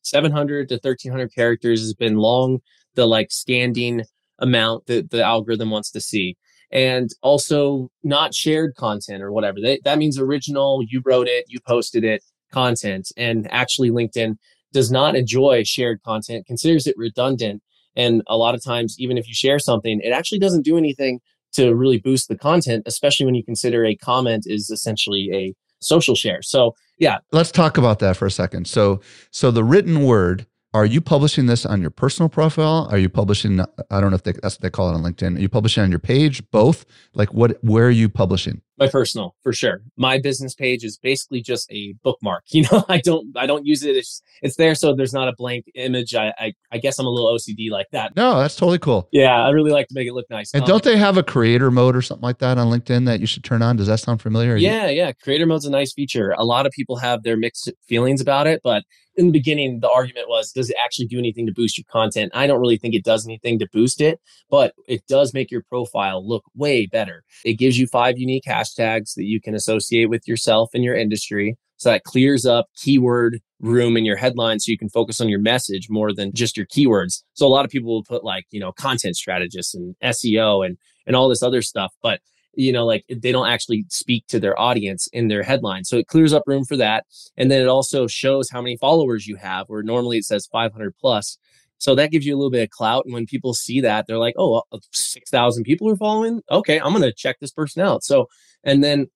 [0.03, 2.61] 700 to 1300 characters has been long
[2.95, 4.03] the like standing
[4.39, 6.37] amount that the algorithm wants to see.
[6.73, 9.59] And also not shared content or whatever.
[9.61, 12.23] That, that means original you wrote it you posted it
[12.53, 13.11] content.
[13.17, 14.37] And actually linkedin
[14.73, 17.63] does not enjoy shared content considers it redundant.
[17.97, 21.21] And a lot of times even if you share something it actually doesn't do anything
[21.53, 26.15] to really boost the content especially when you consider a comment is essentially a social
[26.15, 26.43] share.
[26.43, 27.19] So yeah.
[27.33, 28.69] Let's talk about that for a second.
[28.69, 29.01] So,
[29.33, 32.89] so the written word, are you publishing this on your personal profile?
[32.91, 35.37] Are you publishing, I don't know if they, that's what they call it on LinkedIn.
[35.37, 36.49] Are you publishing on your page?
[36.51, 36.85] Both?
[37.15, 38.63] Like what, where are you publishing?
[38.81, 39.83] my personal for sure.
[39.97, 42.85] My business page is basically just a bookmark you know?
[42.89, 43.97] I don't i don't use it.
[43.97, 46.15] It's, it's there so there's not a blank image.
[46.15, 48.17] I, I, I guess i'm a little ocd like that.
[48.17, 49.09] No that's totally cool.
[49.13, 50.53] Yeah i really like to make it look nice.
[50.55, 53.21] And um, don't they have a creator mode or something like that on linkedin that
[53.21, 53.77] you should turn on?
[53.77, 54.57] Does that sound familiar?
[54.57, 55.13] Yeah you- yeah.
[55.13, 56.35] Creator mode's a nice feature.
[56.37, 58.85] A lot of people have their mixed feelings about it but
[59.21, 62.33] in the beginning, the argument was, does it actually do anything to boost your content?
[62.35, 65.63] I don't really think it does anything to boost it, but it does make your
[65.63, 67.23] profile look way better.
[67.45, 71.59] It gives you five unique hashtags that you can associate with yourself and your industry.
[71.77, 75.39] So that clears up keyword room in your headline so you can focus on your
[75.39, 77.23] message more than just your keywords.
[77.35, 80.79] So a lot of people will put like, you know, content strategists and SEO and
[81.07, 82.21] and all this other stuff, but
[82.55, 85.85] you know, like they don't actually speak to their audience in their headline.
[85.85, 87.07] So it clears up room for that.
[87.37, 90.95] And then it also shows how many followers you have, where normally it says 500
[91.01, 91.39] plus.
[91.79, 93.05] So that gives you a little bit of clout.
[93.07, 96.43] And when people see that, they're like, oh, uh, 6,000 people are following.
[96.51, 98.05] Okay, I'm going to check this person out.
[98.05, 98.27] So,
[98.65, 99.07] and then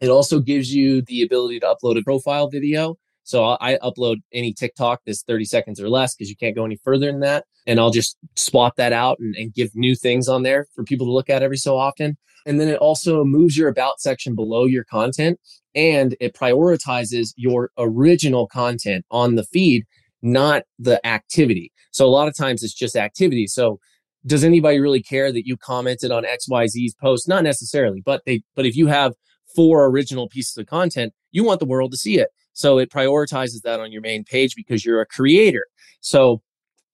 [0.00, 2.96] it also gives you the ability to upload a profile video.
[3.24, 6.76] So I upload any TikTok that's 30 seconds or less because you can't go any
[6.84, 7.46] further than that.
[7.66, 11.06] And I'll just swap that out and, and give new things on there for people
[11.06, 12.18] to look at every so often.
[12.46, 15.38] And then it also moves your about section below your content
[15.74, 19.84] and it prioritizes your original content on the feed,
[20.22, 21.72] not the activity.
[21.90, 23.46] So a lot of times it's just activity.
[23.46, 23.78] So
[24.26, 27.28] does anybody really care that you commented on XYZ's post?
[27.28, 29.14] Not necessarily, but they but if you have
[29.54, 32.28] four original pieces of content, you want the world to see it.
[32.52, 35.66] So it prioritizes that on your main page because you're a creator.
[36.00, 36.40] So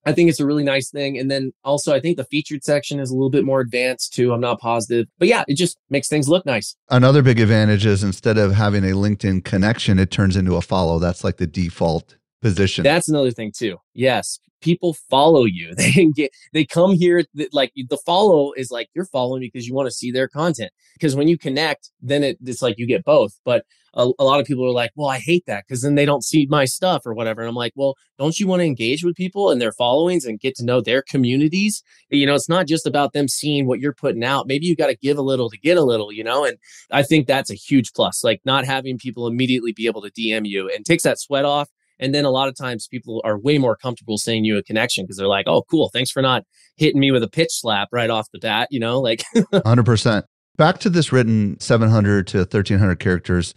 [0.06, 1.18] I think it's a really nice thing.
[1.18, 4.32] And then also, I think the featured section is a little bit more advanced too.
[4.32, 6.76] I'm not positive, but yeah, it just makes things look nice.
[6.88, 10.98] Another big advantage is instead of having a LinkedIn connection, it turns into a follow.
[10.98, 12.84] That's like the default position.
[12.84, 13.76] That's another thing too.
[13.94, 15.74] Yes, people follow you.
[15.80, 19.86] They get they come here like the follow is like you're following because you want
[19.86, 20.70] to see their content.
[20.94, 23.32] Because when you connect, then it, it's like you get both.
[23.44, 26.04] But a, a lot of people are like, well, I hate that because then they
[26.04, 27.40] don't see my stuff or whatever.
[27.40, 30.38] And I'm like, well, don't you want to engage with people and their followings and
[30.38, 31.82] get to know their communities?
[32.10, 34.46] You know, it's not just about them seeing what you're putting out.
[34.46, 36.44] Maybe you got to give a little to get a little, you know?
[36.44, 36.58] And
[36.90, 40.46] I think that's a huge plus, like not having people immediately be able to DM
[40.46, 41.68] you and takes that sweat off.
[42.00, 45.04] And then a lot of times people are way more comfortable saying you a connection
[45.04, 45.90] because they're like, oh, cool.
[45.92, 46.44] Thanks for not
[46.76, 50.24] hitting me with a pitch slap right off the bat, you know, like 100%.
[50.56, 53.54] Back to this written 700 to 1300 characters.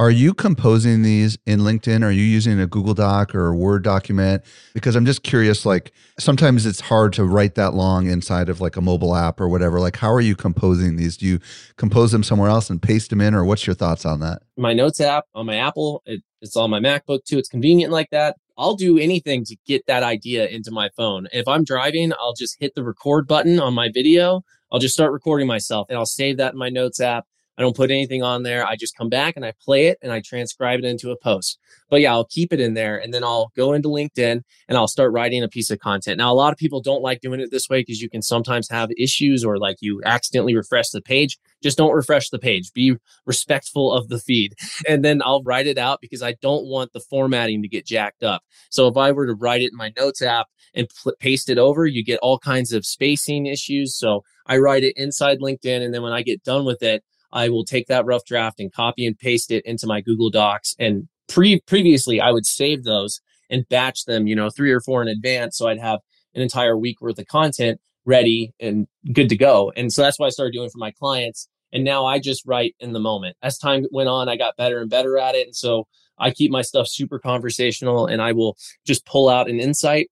[0.00, 2.04] Are you composing these in LinkedIn?
[2.04, 4.44] Are you using a Google Doc or a Word document?
[4.72, 8.76] Because I'm just curious, like sometimes it's hard to write that long inside of like
[8.76, 9.80] a mobile app or whatever.
[9.80, 11.16] Like, how are you composing these?
[11.16, 11.40] Do you
[11.78, 14.42] compose them somewhere else and paste them in, or what's your thoughts on that?
[14.56, 17.38] My notes app on my Apple, it, it's on my MacBook too.
[17.38, 18.36] It's convenient like that.
[18.56, 21.28] I'll do anything to get that idea into my phone.
[21.32, 24.42] If I'm driving, I'll just hit the record button on my video.
[24.72, 27.26] I'll just start recording myself and I'll save that in my notes app
[27.58, 28.64] I don't put anything on there.
[28.64, 31.58] I just come back and I play it and I transcribe it into a post.
[31.90, 34.86] But yeah, I'll keep it in there and then I'll go into LinkedIn and I'll
[34.86, 36.18] start writing a piece of content.
[36.18, 38.68] Now, a lot of people don't like doing it this way because you can sometimes
[38.70, 41.36] have issues or like you accidentally refresh the page.
[41.60, 42.72] Just don't refresh the page.
[42.72, 42.94] Be
[43.26, 44.54] respectful of the feed.
[44.88, 48.22] And then I'll write it out because I don't want the formatting to get jacked
[48.22, 48.42] up.
[48.70, 51.86] So if I were to write it in my notes app and paste it over,
[51.86, 53.96] you get all kinds of spacing issues.
[53.98, 55.82] So I write it inside LinkedIn.
[55.82, 58.72] And then when I get done with it, I will take that rough draft and
[58.72, 60.74] copy and paste it into my Google Docs.
[60.78, 65.02] And pre- previously, I would save those and batch them, you know, three or four
[65.02, 65.56] in advance.
[65.56, 66.00] So I'd have
[66.34, 69.72] an entire week worth of content ready and good to go.
[69.76, 71.48] And so that's what I started doing for my clients.
[71.72, 73.36] And now I just write in the moment.
[73.42, 75.46] As time went on, I got better and better at it.
[75.46, 75.86] And so
[76.18, 80.10] I keep my stuff super conversational and I will just pull out an insight.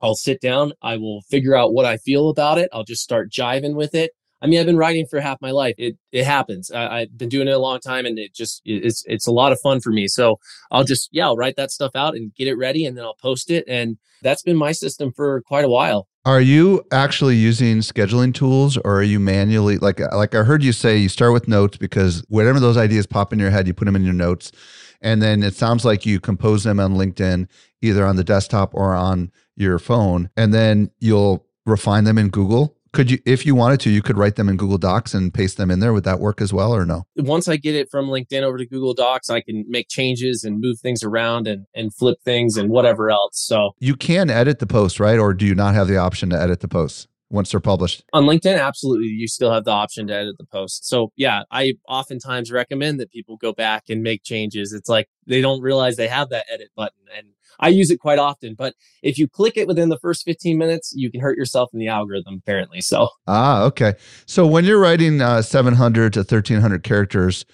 [0.00, 0.72] I'll sit down.
[0.82, 2.68] I will figure out what I feel about it.
[2.72, 4.12] I'll just start jiving with it.
[4.44, 5.74] I mean, I've been writing for half my life.
[5.78, 6.70] It it happens.
[6.70, 9.52] I, have been doing it a long time, and it just it's it's a lot
[9.52, 10.06] of fun for me.
[10.06, 10.38] So
[10.70, 13.14] I'll just yeah, I'll write that stuff out and get it ready, and then I'll
[13.14, 13.64] post it.
[13.66, 16.08] And that's been my system for quite a while.
[16.26, 20.62] Are you actually using scheduling tools, or are you manually like uh, like I heard
[20.62, 23.72] you say you start with notes because whatever those ideas pop in your head, you
[23.72, 24.52] put them in your notes,
[25.00, 27.48] and then it sounds like you compose them on LinkedIn
[27.80, 32.76] either on the desktop or on your phone, and then you'll refine them in Google
[32.94, 35.58] could you, if you wanted to, you could write them in Google Docs and paste
[35.58, 35.92] them in there.
[35.92, 37.06] Would that work as well or no?
[37.16, 40.60] Once I get it from LinkedIn over to Google Docs, I can make changes and
[40.60, 43.38] move things around and, and flip things and whatever else.
[43.38, 45.18] So you can edit the post, right?
[45.18, 47.08] Or do you not have the option to edit the posts?
[47.34, 48.04] Once they're published?
[48.12, 49.08] On LinkedIn, absolutely.
[49.08, 50.86] You still have the option to edit the post.
[50.86, 54.72] So, yeah, I oftentimes recommend that people go back and make changes.
[54.72, 57.02] It's like they don't realize they have that edit button.
[57.16, 58.54] And I use it quite often.
[58.54, 61.80] But if you click it within the first 15 minutes, you can hurt yourself in
[61.80, 62.80] the algorithm, apparently.
[62.80, 63.94] So, ah, okay.
[64.26, 67.44] So, when you're writing uh, 700 to 1300 characters,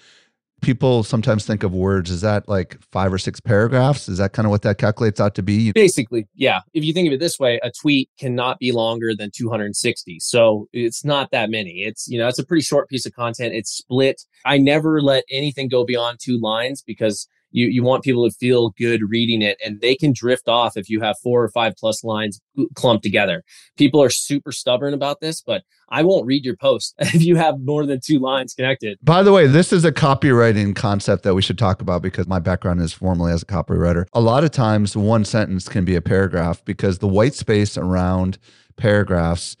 [0.61, 4.07] people sometimes think of words is that like five or six paragraphs?
[4.07, 5.71] Is that kind of what that calculates out to be?
[5.71, 6.61] Basically yeah.
[6.73, 10.67] If you think of it this way a tweet cannot be longer than 260 so
[10.71, 11.81] it's not that many.
[11.81, 13.53] It's you know it's a pretty short piece of content.
[13.53, 14.21] It's split.
[14.45, 18.69] I never let anything go beyond two lines because you you want people to feel
[18.71, 22.03] good reading it and they can drift off if you have four or five plus
[22.03, 22.41] lines
[22.75, 23.43] clumped together.
[23.77, 27.59] People are super stubborn about this but i won't read your post if you have
[27.59, 28.97] more than two lines connected.
[29.03, 32.39] By the way this is a copywriting concept that we should talk about because my
[32.39, 34.05] background is formally as a copywriter.
[34.13, 38.37] A lot of times one sentence can be a paragraph because the white space around
[38.77, 39.55] paragraphs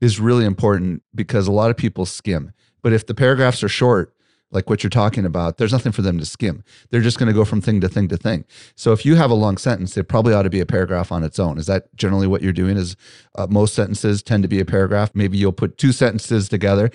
[0.00, 2.52] is really important because a lot of people skim.
[2.82, 4.14] But if the paragraphs are short
[4.50, 6.64] like what you're talking about, there's nothing for them to skim.
[6.90, 8.44] They're just going to go from thing to thing to thing.
[8.76, 11.22] So if you have a long sentence, it probably ought to be a paragraph on
[11.22, 11.58] its own.
[11.58, 12.76] Is that generally what you're doing?
[12.76, 12.96] Is
[13.34, 15.10] uh, most sentences tend to be a paragraph?
[15.14, 16.90] Maybe you'll put two sentences together.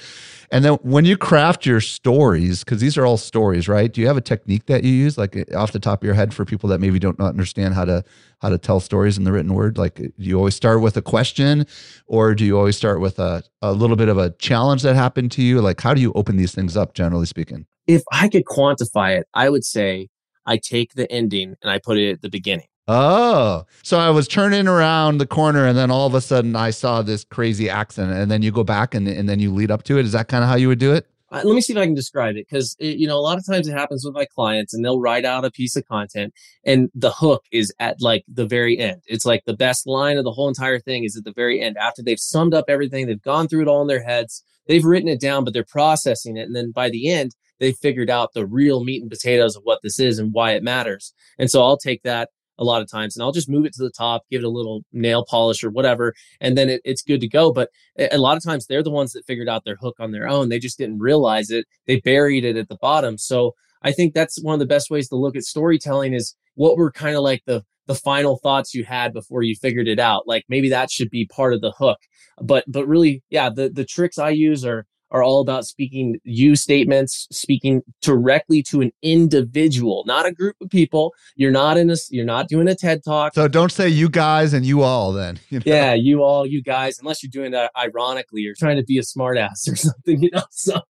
[0.52, 3.92] And then when you craft your stories, because these are all stories, right?
[3.92, 6.16] Do you have a technique that you use, like uh, off the top of your
[6.16, 8.04] head, for people that maybe don't understand how to
[8.44, 9.78] how to tell stories in the written word?
[9.78, 11.66] Like, do you always start with a question,
[12.06, 15.32] or do you always start with a a little bit of a challenge that happened
[15.32, 15.62] to you?
[15.62, 17.66] Like, how do you open these things up, generally speaking?
[17.88, 20.10] If I could quantify it, I would say
[20.46, 22.68] I take the ending and I put it at the beginning.
[22.86, 26.72] Oh, so I was turning around the corner and then all of a sudden I
[26.72, 29.84] saw this crazy accident and then you go back and, and then you lead up
[29.84, 30.06] to it.
[30.06, 31.08] Is that kind of how you would do it?
[31.34, 33.46] Uh, let me see if I can describe it because you know a lot of
[33.46, 36.32] times it happens with my clients and they'll write out a piece of content
[36.64, 39.02] and the hook is at like the very end.
[39.08, 41.76] It's like the best line of the whole entire thing is at the very end
[41.78, 45.10] after they've summed up everything, they've gone through it all in their heads, they've written
[45.10, 48.46] it down, but they're processing it, and then by the end they figured out the
[48.46, 51.14] real meat and potatoes of what this is and why it matters.
[51.40, 53.84] And so I'll take that a lot of times and I'll just move it to
[53.84, 57.22] the top, give it a little nail polish or whatever, and then it, it's good
[57.22, 57.52] to go.
[57.52, 60.28] But a lot of times they're the ones that figured out their hook on their
[60.28, 60.50] own.
[60.50, 61.66] They just didn't realize it.
[61.88, 63.18] They buried it at the bottom.
[63.18, 66.78] So I think that's one of the best ways to look at storytelling is what
[66.78, 70.26] were kind of like the the final thoughts you had before you figured it out.
[70.26, 71.98] Like maybe that should be part of the hook.
[72.42, 76.56] But but really, yeah, the the tricks I use are are all about speaking you
[76.56, 81.14] statements, speaking directly to an individual, not a group of people.
[81.36, 83.36] You're not in a, you're not doing a TED talk.
[83.36, 85.40] So don't say you guys and you all then.
[85.50, 85.64] You know?
[85.68, 89.04] Yeah, you all, you guys, unless you're doing that ironically, you're trying to be a
[89.04, 90.44] smartass or something, you know.
[90.50, 90.82] So,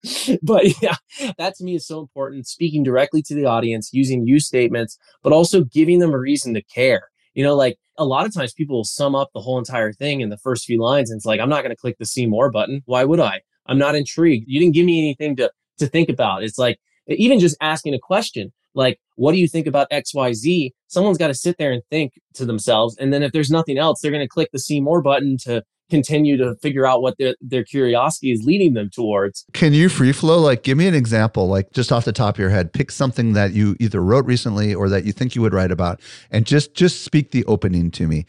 [0.42, 0.96] but yeah,
[1.38, 2.48] that to me is so important.
[2.48, 6.64] Speaking directly to the audience, using you statements, but also giving them a reason to
[6.64, 7.10] care.
[7.34, 10.22] You know, like a lot of times people will sum up the whole entire thing
[10.22, 12.26] in the first few lines and it's like, I'm not going to click the see
[12.26, 12.84] more button.
[12.86, 13.42] Why would I?
[13.66, 14.46] I'm not intrigued.
[14.48, 16.44] You didn't give me anything to, to think about.
[16.44, 20.72] It's like even just asking a question like, what do you think about XYZ?
[20.88, 22.98] Someone's got to sit there and think to themselves.
[22.98, 25.64] And then if there's nothing else, they're going to click the see more button to
[25.90, 29.46] continue to figure out what their, their curiosity is leading them towards.
[29.54, 30.40] Can you free flow?
[30.40, 33.34] Like, give me an example, like just off the top of your head, pick something
[33.34, 36.00] that you either wrote recently or that you think you would write about
[36.32, 38.26] and just, just speak the opening to me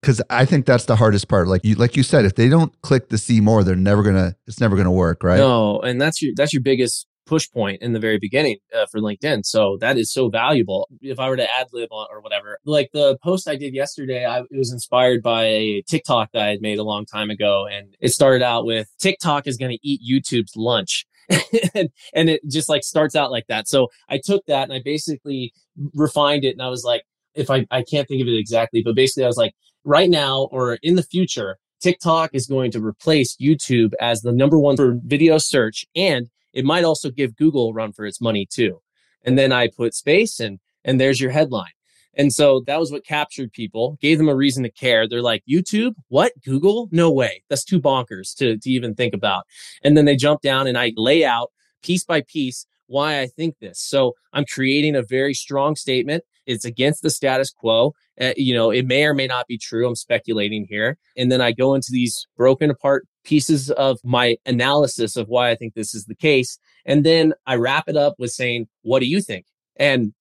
[0.00, 1.48] because I think that's the hardest part.
[1.48, 4.36] Like you, like you said, if they don't click the see more, they're never gonna.
[4.46, 5.38] It's never gonna work, right?
[5.38, 9.00] No, and that's your that's your biggest push point in the very beginning uh, for
[9.00, 9.44] LinkedIn.
[9.44, 10.88] So that is so valuable.
[11.00, 14.40] If I were to ad lib or whatever, like the post I did yesterday, I,
[14.40, 17.96] it was inspired by a TikTok that I had made a long time ago, and
[18.00, 21.04] it started out with TikTok is going to eat YouTube's lunch.
[21.74, 23.66] and, and it just like starts out like that.
[23.66, 25.52] So I took that and I basically
[25.92, 27.02] refined it and I was like,
[27.34, 29.52] if I, I can't think of it exactly, but basically I was like,
[29.86, 34.58] right now or in the future, TikTok is going to replace YouTube as the number
[34.58, 35.86] one for video search.
[35.94, 38.80] And it might also give Google a run for its money too.
[39.24, 41.70] And then I put space and, and there's your headline.
[42.18, 45.06] And so that was what captured people, gave them a reason to care.
[45.06, 45.94] They're like, YouTube?
[46.08, 46.32] What?
[46.44, 46.88] Google?
[46.90, 47.42] No way.
[47.50, 49.44] That's too bonkers to, to even think about.
[49.84, 53.56] And then they jump down and I lay out piece by piece why I think
[53.60, 53.80] this.
[53.80, 56.24] So I'm creating a very strong statement.
[56.46, 57.92] It's against the status quo.
[58.20, 59.86] Uh, you know, it may or may not be true.
[59.86, 60.96] I'm speculating here.
[61.16, 65.56] And then I go into these broken apart pieces of my analysis of why I
[65.56, 66.58] think this is the case.
[66.84, 69.46] And then I wrap it up with saying, what do you think?
[69.76, 70.12] And,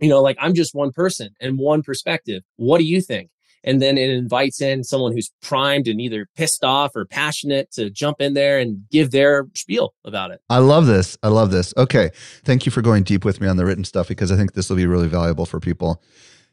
[0.00, 2.42] you know, like I'm just one person and one perspective.
[2.56, 3.30] What do you think?
[3.64, 7.90] And then it invites in someone who's primed and either pissed off or passionate to
[7.90, 10.40] jump in there and give their spiel about it.
[10.50, 11.16] I love this.
[11.22, 11.74] I love this.
[11.76, 12.10] Okay.
[12.44, 14.68] Thank you for going deep with me on the written stuff because I think this
[14.68, 16.02] will be really valuable for people.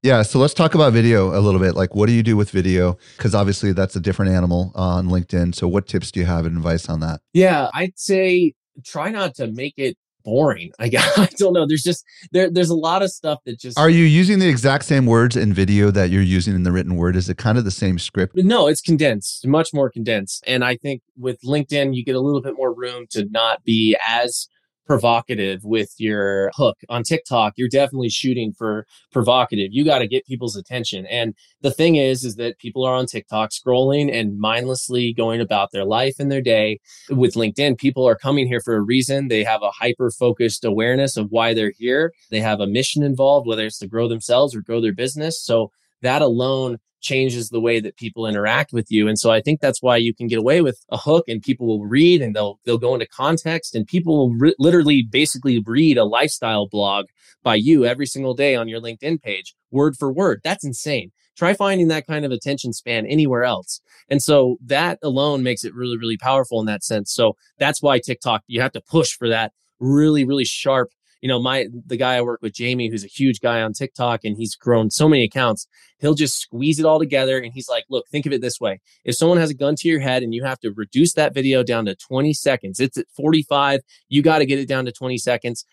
[0.04, 1.76] Yeah, so let's talk about video a little bit.
[1.76, 2.98] Like, what do you do with video?
[3.18, 5.54] Because obviously, that's a different animal on LinkedIn.
[5.54, 7.22] So, what tips do you have and advice on that?
[7.34, 10.72] Yeah, I'd say try not to make it boring.
[10.80, 11.66] I guess I don't know.
[11.68, 14.86] There's just there there's a lot of stuff that just Are you using the exact
[14.86, 17.16] same words in video that you're using in the written word?
[17.16, 18.36] Is it kind of the same script?
[18.36, 20.44] No, it's condensed, much more condensed.
[20.48, 23.96] And I think with LinkedIn you get a little bit more room to not be
[24.08, 24.48] as
[24.86, 29.70] provocative with your hook on TikTok, you're definitely shooting for provocative.
[29.72, 31.06] You got to get people's attention.
[31.08, 35.72] And the thing is, is that people are on TikTok scrolling and mindlessly going about
[35.72, 36.80] their life and their day.
[37.10, 39.28] With LinkedIn, people are coming here for a reason.
[39.28, 42.14] They have a hyper focused awareness of why they're here.
[42.30, 45.42] They have a mission involved, whether it's to grow themselves or grow their business.
[45.44, 45.72] So
[46.02, 49.08] that alone changes the way that people interact with you.
[49.08, 51.68] And so I think that's why you can get away with a hook and people
[51.68, 55.98] will read and they'll they'll go into context and people will re- literally basically read
[55.98, 57.08] a lifestyle blog
[57.44, 60.42] by you every single day on your LinkedIn page word for word.
[60.44, 61.12] That's insane.
[61.36, 63.82] Try finding that kind of attention span anywhere else.
[64.10, 67.12] And so that alone makes it really really powerful in that sense.
[67.12, 70.92] So that's why TikTok you have to push for that really really sharp
[71.22, 74.26] you know, my the guy I work with, Jamie, who's a huge guy on TikTok
[74.26, 75.68] and he's grown so many accounts,
[76.00, 78.82] he'll just squeeze it all together and he's like, look, think of it this way.
[79.06, 81.64] If someone has a gun to your head and you have to reduce that video
[81.64, 85.18] down to 20 seconds, it's at 45, you got to get it down to 20
[85.20, 85.64] seconds.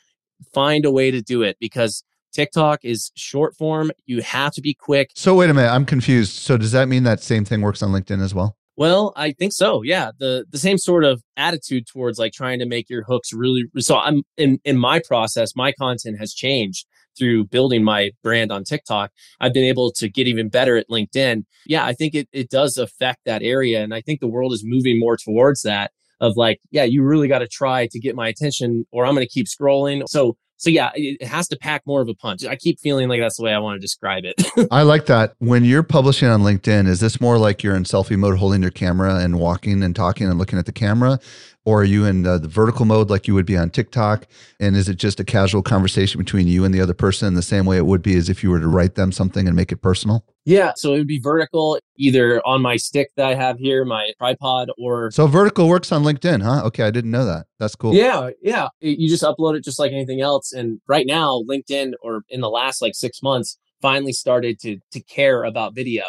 [0.52, 3.90] Find a way to do it because TikTok is short form.
[4.04, 5.12] You have to be quick.
[5.14, 6.32] So wait a minute, I'm confused.
[6.32, 8.57] So does that mean that same thing works on LinkedIn as well?
[8.78, 9.82] Well, I think so.
[9.82, 13.64] Yeah, the the same sort of attitude towards like trying to make your hooks really.
[13.80, 15.56] So I'm in in my process.
[15.56, 16.86] My content has changed
[17.18, 19.10] through building my brand on TikTok.
[19.40, 21.42] I've been able to get even better at LinkedIn.
[21.66, 24.62] Yeah, I think it it does affect that area, and I think the world is
[24.64, 25.90] moving more towards that.
[26.20, 29.26] Of like, yeah, you really got to try to get my attention, or I'm going
[29.26, 30.04] to keep scrolling.
[30.08, 32.44] So so yeah, it has to pack more of a punch.
[32.44, 34.42] I keep feeling like that's the way I want to describe it.
[34.72, 35.34] I like that.
[35.38, 38.72] When you're publishing on LinkedIn, is this more like you're in selfie mode holding your
[38.72, 41.20] camera and walking and talking and looking at the camera?
[41.64, 44.26] Or are you in the, the vertical mode like you would be on TikTok?
[44.58, 47.66] And is it just a casual conversation between you and the other person the same
[47.66, 49.82] way it would be as if you were to write them something and make it
[49.82, 50.24] personal?
[50.46, 50.72] Yeah.
[50.76, 54.70] So it would be vertical either on my stick that I have here, my tripod,
[54.78, 55.10] or.
[55.10, 56.64] So vertical works on LinkedIn, huh?
[56.66, 56.84] Okay.
[56.84, 57.46] I didn't know that.
[57.58, 57.94] That's cool.
[57.94, 58.30] Yeah.
[58.40, 58.68] Yeah.
[58.80, 60.52] You just upload it just like anything else.
[60.54, 65.00] And right now, LinkedIn, or in the last like six months, finally started to to
[65.00, 66.04] care about video.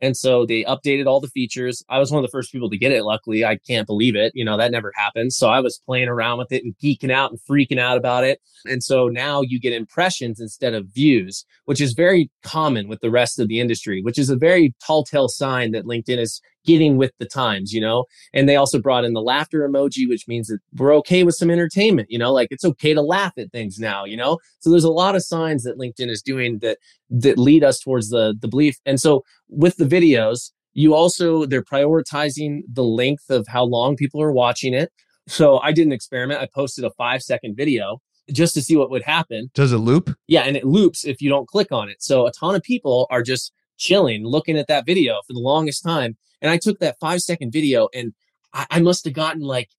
[0.00, 1.84] And so they updated all the features.
[1.88, 3.04] I was one of the first people to get it.
[3.04, 4.32] Luckily, I can't believe it.
[4.34, 5.32] You know, that never happened.
[5.32, 8.40] So I was playing around with it and geeking out and freaking out about it.
[8.64, 13.10] And so now you get impressions instead of views, which is very common with the
[13.10, 16.96] rest of the industry, which is a very tall tale sign that LinkedIn is getting
[16.96, 18.04] with the times, you know?
[18.32, 21.50] And they also brought in the laughter emoji, which means that we're okay with some
[21.50, 24.38] entertainment, you know, like it's okay to laugh at things now, you know?
[24.60, 26.78] So there's a lot of signs that LinkedIn is doing that
[27.10, 28.78] that lead us towards the the belief.
[28.86, 34.22] And so with the videos, you also they're prioritizing the length of how long people
[34.22, 34.92] are watching it.
[35.26, 36.40] So I did an experiment.
[36.40, 38.00] I posted a 5 second video
[38.32, 39.50] just to see what would happen.
[39.54, 40.10] Does it loop?
[40.28, 42.02] Yeah, and it loops if you don't click on it.
[42.02, 45.82] So a ton of people are just chilling, looking at that video for the longest
[45.82, 46.16] time.
[46.40, 48.12] And I took that five second video and
[48.52, 49.70] I, I must have gotten like,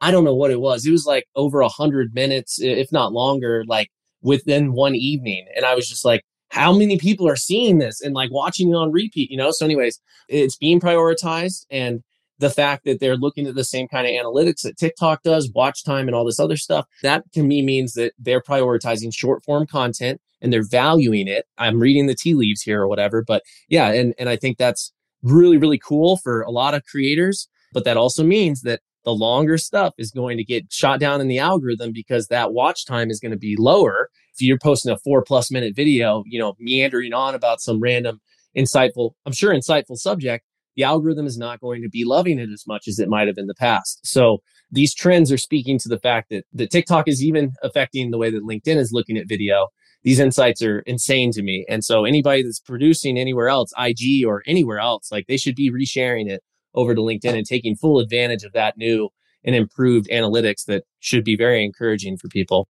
[0.00, 0.86] I don't know what it was.
[0.86, 3.90] It was like over a hundred minutes, if not longer, like
[4.22, 5.46] within one evening.
[5.56, 8.74] And I was just like, how many people are seeing this and like watching it
[8.74, 9.50] on repeat, you know?
[9.50, 11.66] So, anyways, it's being prioritized.
[11.70, 12.02] And
[12.38, 15.84] the fact that they're looking at the same kind of analytics that TikTok does, watch
[15.84, 19.66] time, and all this other stuff, that to me means that they're prioritizing short form
[19.66, 21.46] content and they're valuing it.
[21.58, 24.92] I'm reading the tea leaves here or whatever, but yeah, and and I think that's
[25.22, 29.56] really really cool for a lot of creators, but that also means that the longer
[29.56, 33.20] stuff is going to get shot down in the algorithm because that watch time is
[33.20, 34.10] going to be lower.
[34.34, 38.20] If you're posting a 4 plus minute video, you know, meandering on about some random
[38.56, 40.44] insightful, I'm sure insightful subject,
[40.76, 43.38] the algorithm is not going to be loving it as much as it might have
[43.38, 44.00] in the past.
[44.04, 44.38] So
[44.70, 48.30] these trends are speaking to the fact that, that TikTok is even affecting the way
[48.30, 49.68] that LinkedIn is looking at video
[50.02, 51.64] these insights are insane to me.
[51.68, 55.70] And so anybody that's producing anywhere else, IG or anywhere else, like they should be
[55.70, 56.42] resharing it
[56.74, 59.10] over to LinkedIn and taking full advantage of that new
[59.44, 62.68] and improved analytics that should be very encouraging for people.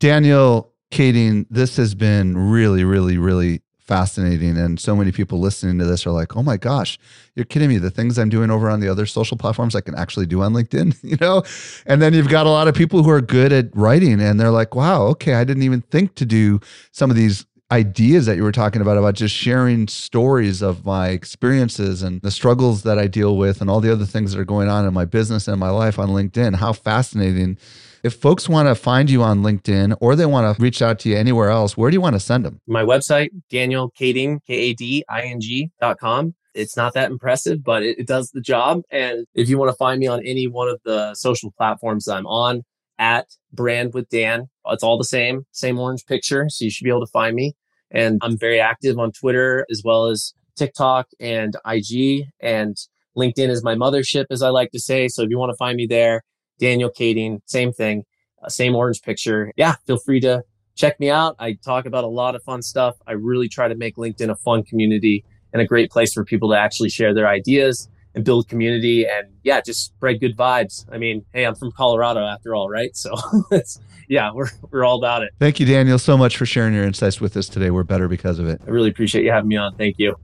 [0.00, 4.56] Daniel Kading, this has been really, really, really fascinating.
[4.58, 6.98] And so many people listening to this are like, oh my gosh,
[7.34, 7.78] you're kidding me.
[7.78, 10.52] The things I'm doing over on the other social platforms, I can actually do on
[10.52, 11.42] LinkedIn, you know?
[11.86, 14.50] And then you've got a lot of people who are good at writing and they're
[14.50, 16.60] like, wow, okay, I didn't even think to do
[16.92, 21.08] some of these ideas that you were talking about about just sharing stories of my
[21.08, 24.44] experiences and the struggles that I deal with and all the other things that are
[24.44, 26.56] going on in my business and my life on LinkedIn.
[26.56, 27.58] How fascinating
[28.02, 31.08] if folks want to find you on LinkedIn or they want to reach out to
[31.08, 32.60] you anywhere else, where do you want to send them?
[32.66, 36.34] My website, Daniel Kading, K A D I N G dot com.
[36.54, 38.80] It's not that impressive, but it, does the job.
[38.90, 42.26] And if you want to find me on any one of the social platforms I'm
[42.26, 42.62] on,
[42.98, 46.48] at brand with Dan, it's all the same, same orange picture.
[46.48, 47.54] So you should be able to find me.
[47.90, 52.24] And I'm very active on Twitter as well as TikTok and IG.
[52.40, 52.76] And
[53.16, 55.08] LinkedIn is my mothership, as I like to say.
[55.08, 56.22] So if you want to find me there,
[56.58, 58.04] Daniel Kading, same thing,
[58.42, 59.52] uh, same orange picture.
[59.56, 60.42] Yeah, feel free to
[60.74, 61.36] check me out.
[61.38, 62.96] I talk about a lot of fun stuff.
[63.06, 66.50] I really try to make LinkedIn a fun community and a great place for people
[66.50, 70.84] to actually share their ideas and build community and yeah, just spread good vibes.
[70.92, 72.94] I mean, hey, I'm from Colorado after all, right?
[72.96, 73.14] So
[74.08, 75.32] yeah, we're we're all about it.
[75.38, 77.70] Thank you, Daniel, so much for sharing your insights with us today.
[77.70, 78.60] We're better because of it.
[78.66, 79.74] I really appreciate you having me on.
[79.76, 80.16] Thank you.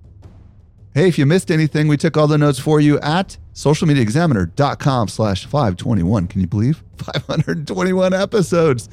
[0.94, 5.44] Hey, if you missed anything, we took all the notes for you at socialmediaexaminer.com slash
[5.44, 6.28] 521.
[6.28, 6.84] Can you believe?
[6.98, 8.88] 521 episodes.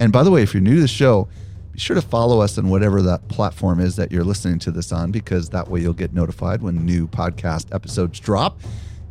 [0.00, 1.28] And by the way, if you're new to the show,
[1.70, 4.90] be sure to follow us on whatever that platform is that you're listening to this
[4.90, 8.58] on, because that way you'll get notified when new podcast episodes drop.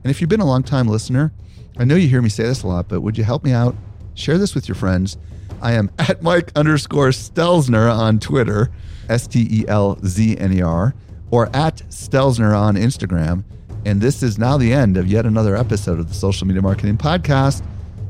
[0.04, 1.32] And if you've been a long time listener,
[1.78, 3.78] I know you hear me say this a lot, but would you help me out?
[4.14, 5.18] Share this with your friends.
[5.62, 8.72] I am at Mike underscore Stelzner on Twitter,
[9.08, 10.94] S T E L Z N E R
[11.32, 13.44] or at Stelzner on Instagram.
[13.86, 16.98] And this is now the end of yet another episode of the Social Media Marketing
[16.98, 17.64] Podcast.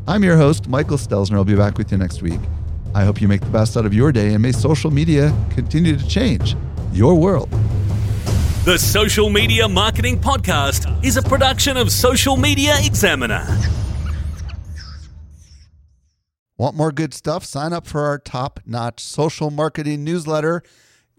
[0.08, 1.36] I'm your host, Michael Stelzner.
[1.36, 2.40] I'll be back with you next week.
[2.94, 5.98] I hope you make the best out of your day and may social media continue
[5.98, 6.56] to change
[6.94, 7.50] your world.
[8.64, 13.46] The Social Media Marketing Podcast is a production of Social Media Examiner.
[16.58, 17.44] Want more good stuff?
[17.44, 20.64] Sign up for our top notch social marketing newsletter.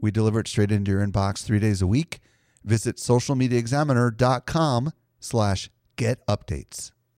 [0.01, 2.21] We deliver it straight into your inbox three days a week.
[2.65, 6.91] Visit socialmediaexaminer.com slash get updates.